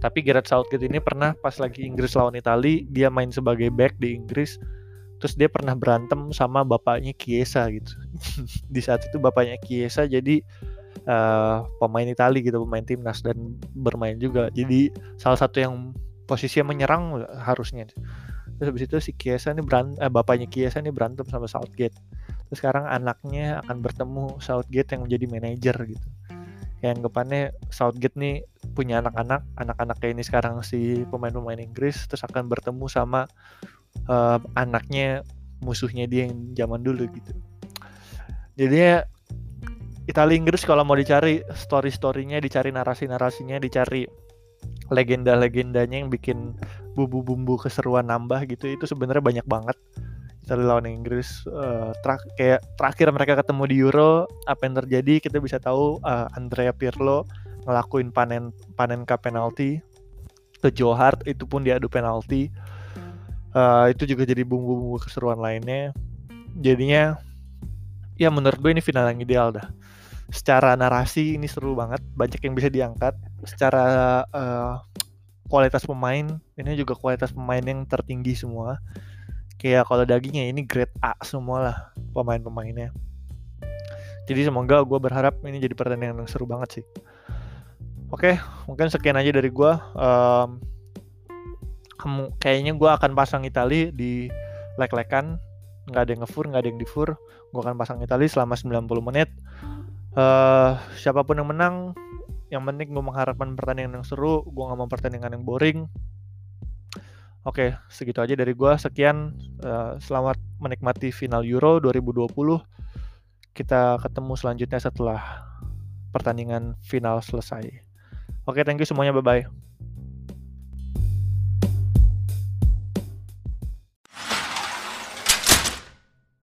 tapi 0.00 0.24
Gareth 0.24 0.48
Southgate 0.48 0.88
ini 0.88 0.96
pernah 0.96 1.36
pas 1.36 1.52
lagi 1.60 1.84
Inggris 1.84 2.16
lawan 2.16 2.32
Italia, 2.32 2.80
dia 2.88 3.12
main 3.12 3.28
sebagai 3.28 3.68
back 3.68 4.00
di 4.00 4.16
Inggris. 4.16 4.56
Terus 5.20 5.36
dia 5.36 5.52
pernah 5.52 5.76
berantem 5.76 6.32
sama 6.32 6.64
bapaknya 6.64 7.12
Chiesa 7.20 7.68
gitu. 7.68 7.92
di 8.74 8.80
saat 8.80 9.04
itu 9.04 9.20
bapaknya 9.20 9.60
Chiesa 9.60 10.08
jadi 10.08 10.40
uh, 11.04 11.68
pemain 11.76 12.08
Italia 12.08 12.40
gitu, 12.40 12.64
pemain 12.64 12.80
timnas 12.80 13.20
dan 13.20 13.60
bermain 13.76 14.16
juga. 14.16 14.48
Jadi 14.56 14.88
salah 15.20 15.36
satu 15.36 15.60
yang 15.60 15.92
posisinya 16.24 16.72
menyerang 16.72 17.20
harusnya. 17.36 17.84
Terus 18.56 18.66
habis 18.72 18.82
itu 18.88 18.96
si 19.04 19.12
Chiesa 19.20 19.52
ini 19.52 19.60
berant 19.60 20.00
eh, 20.00 20.08
bapaknya 20.08 20.48
Chiesa 20.48 20.80
ini 20.80 20.88
berantem 20.88 21.28
sama 21.28 21.44
Southgate. 21.44 22.00
Terus 22.48 22.56
sekarang 22.56 22.88
anaknya 22.88 23.60
akan 23.68 23.84
bertemu 23.84 24.40
Southgate 24.40 24.96
yang 24.96 25.04
menjadi 25.04 25.26
manajer 25.28 25.76
gitu 25.84 26.08
yang 26.80 27.04
depannya 27.04 27.52
Southgate 27.68 28.16
nih 28.16 28.40
punya 28.72 29.04
anak-anak 29.04 29.44
anak-anaknya 29.60 30.08
ini 30.16 30.22
sekarang 30.24 30.64
si 30.64 31.04
pemain-pemain 31.12 31.60
Inggris 31.60 32.08
terus 32.08 32.24
akan 32.24 32.48
bertemu 32.48 32.88
sama 32.88 33.28
uh, 34.08 34.40
anaknya 34.56 35.20
musuhnya 35.60 36.08
dia 36.08 36.24
yang 36.28 36.56
zaman 36.56 36.80
dulu 36.80 37.04
gitu. 37.12 37.36
Jadi 38.56 39.04
Italia 40.08 40.36
Inggris 40.36 40.64
kalau 40.64 40.82
mau 40.82 40.96
dicari 40.96 41.44
story-storynya 41.44 42.40
dicari 42.40 42.72
narasi-narasinya 42.72 43.60
dicari 43.60 44.08
legenda-legendanya 44.90 46.02
yang 46.02 46.10
bikin 46.10 46.58
bumbu-bumbu 46.98 47.60
keseruan 47.62 48.10
nambah 48.10 48.42
gitu 48.50 48.66
itu 48.66 48.84
sebenarnya 48.90 49.22
banyak 49.22 49.46
banget 49.46 49.76
Italia 50.50 50.66
lawan 50.66 50.90
Inggris 50.90 51.46
uh, 51.46 51.94
tra 52.02 52.18
kayak 52.34 52.58
terakhir 52.74 53.06
mereka 53.14 53.38
ketemu 53.38 53.62
di 53.70 53.76
Euro 53.86 54.26
apa 54.50 54.66
yang 54.66 54.82
terjadi 54.82 55.22
kita 55.22 55.38
bisa 55.38 55.62
tahu 55.62 56.02
uh, 56.02 56.26
Andrea 56.34 56.74
Pirlo 56.74 57.22
ngelakuin 57.70 58.10
panen 58.10 58.50
panen 58.74 59.06
ke 59.06 59.14
penalti 59.14 59.78
ke 60.58 60.74
Joe 60.74 60.98
Hart 60.98 61.22
itu 61.30 61.46
pun 61.46 61.62
diadu 61.62 61.86
penalti. 61.86 62.50
Uh, 63.54 63.90
itu 63.90 64.10
juga 64.10 64.26
jadi 64.26 64.42
bumbu-bumbu 64.42 64.98
keseruan 65.06 65.38
lainnya. 65.38 65.94
Jadinya 66.58 67.14
ya 68.18 68.26
menurut 68.30 68.58
gue 68.58 68.74
ini 68.74 68.82
final 68.82 69.06
yang 69.06 69.22
ideal 69.22 69.48
dah. 69.54 69.70
Secara 70.34 70.74
narasi 70.74 71.38
ini 71.38 71.46
seru 71.46 71.78
banget 71.78 72.02
banyak 72.18 72.42
yang 72.42 72.54
bisa 72.58 72.66
diangkat. 72.70 73.14
Secara 73.46 73.86
uh, 74.34 74.82
kualitas 75.46 75.86
pemain 75.86 76.26
ini 76.58 76.70
juga 76.74 76.98
kualitas 76.98 77.30
pemain 77.30 77.62
yang 77.62 77.86
tertinggi 77.86 78.34
semua 78.34 78.78
kayak 79.60 79.84
kalau 79.84 80.08
dagingnya 80.08 80.48
ini 80.48 80.64
grade 80.64 80.92
A 81.04 81.12
semua 81.20 81.58
lah 81.60 81.76
pemain-pemainnya. 82.16 82.96
Jadi 84.24 84.40
semoga 84.48 84.80
gue 84.80 84.96
berharap 84.96 85.36
ini 85.44 85.60
jadi 85.60 85.76
pertandingan 85.76 86.24
yang 86.24 86.30
seru 86.30 86.48
banget 86.48 86.80
sih. 86.80 86.84
Oke 88.08 88.40
mungkin 88.64 88.88
sekian 88.88 89.20
aja 89.20 89.30
dari 89.30 89.52
gue 89.52 89.72
um, 89.94 90.58
kayaknya 92.40 92.72
gue 92.74 92.90
akan 92.90 93.12
pasang 93.12 93.44
Itali 93.44 93.92
di 93.92 94.32
lek-lekan. 94.80 95.36
Nggak 95.92 96.02
ada 96.08 96.10
yang 96.16 96.22
ngefur 96.24 96.44
nggak 96.48 96.60
ada 96.64 96.68
yang 96.72 96.80
difur. 96.80 97.08
Gue 97.52 97.60
akan 97.60 97.76
pasang 97.76 98.00
Itali 98.00 98.26
selama 98.32 98.56
90 98.56 98.88
menit. 99.04 99.28
Uh, 100.16 100.74
siapa 100.96 101.22
pun 101.22 101.38
yang 101.38 101.46
menang 101.46 101.94
yang 102.50 102.66
penting 102.66 102.90
gue 102.90 103.04
mengharapkan 103.04 103.54
pertandingan 103.54 104.02
yang 104.02 104.06
seru 104.06 104.42
gue 104.42 104.62
nggak 104.66 104.78
mau 104.78 104.90
pertandingan 104.90 105.38
yang 105.38 105.44
boring 105.46 105.86
Oke, 107.40 107.72
segitu 107.88 108.20
aja 108.20 108.36
dari 108.36 108.52
gue. 108.52 108.72
Sekian, 108.76 109.32
uh, 109.64 109.96
selamat 109.96 110.36
menikmati 110.60 111.08
final 111.08 111.40
Euro 111.48 111.80
2020. 111.80 112.28
Kita 113.56 113.96
ketemu 113.96 114.32
selanjutnya 114.36 114.76
setelah 114.76 115.20
pertandingan 116.12 116.76
final 116.84 117.24
selesai. 117.24 117.64
Oke, 118.44 118.60
thank 118.60 118.76
you 118.76 118.84
semuanya. 118.84 119.16
Bye-bye. 119.16 119.48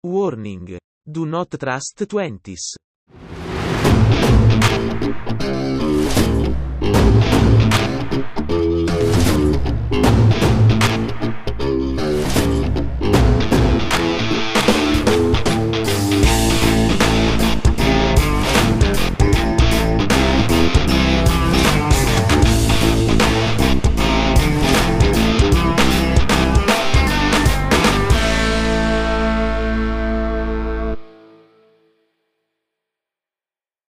Warning. 0.03 0.75
Do 1.07 1.23
not 1.23 1.55
trust 1.55 2.03
twenties. 2.03 2.75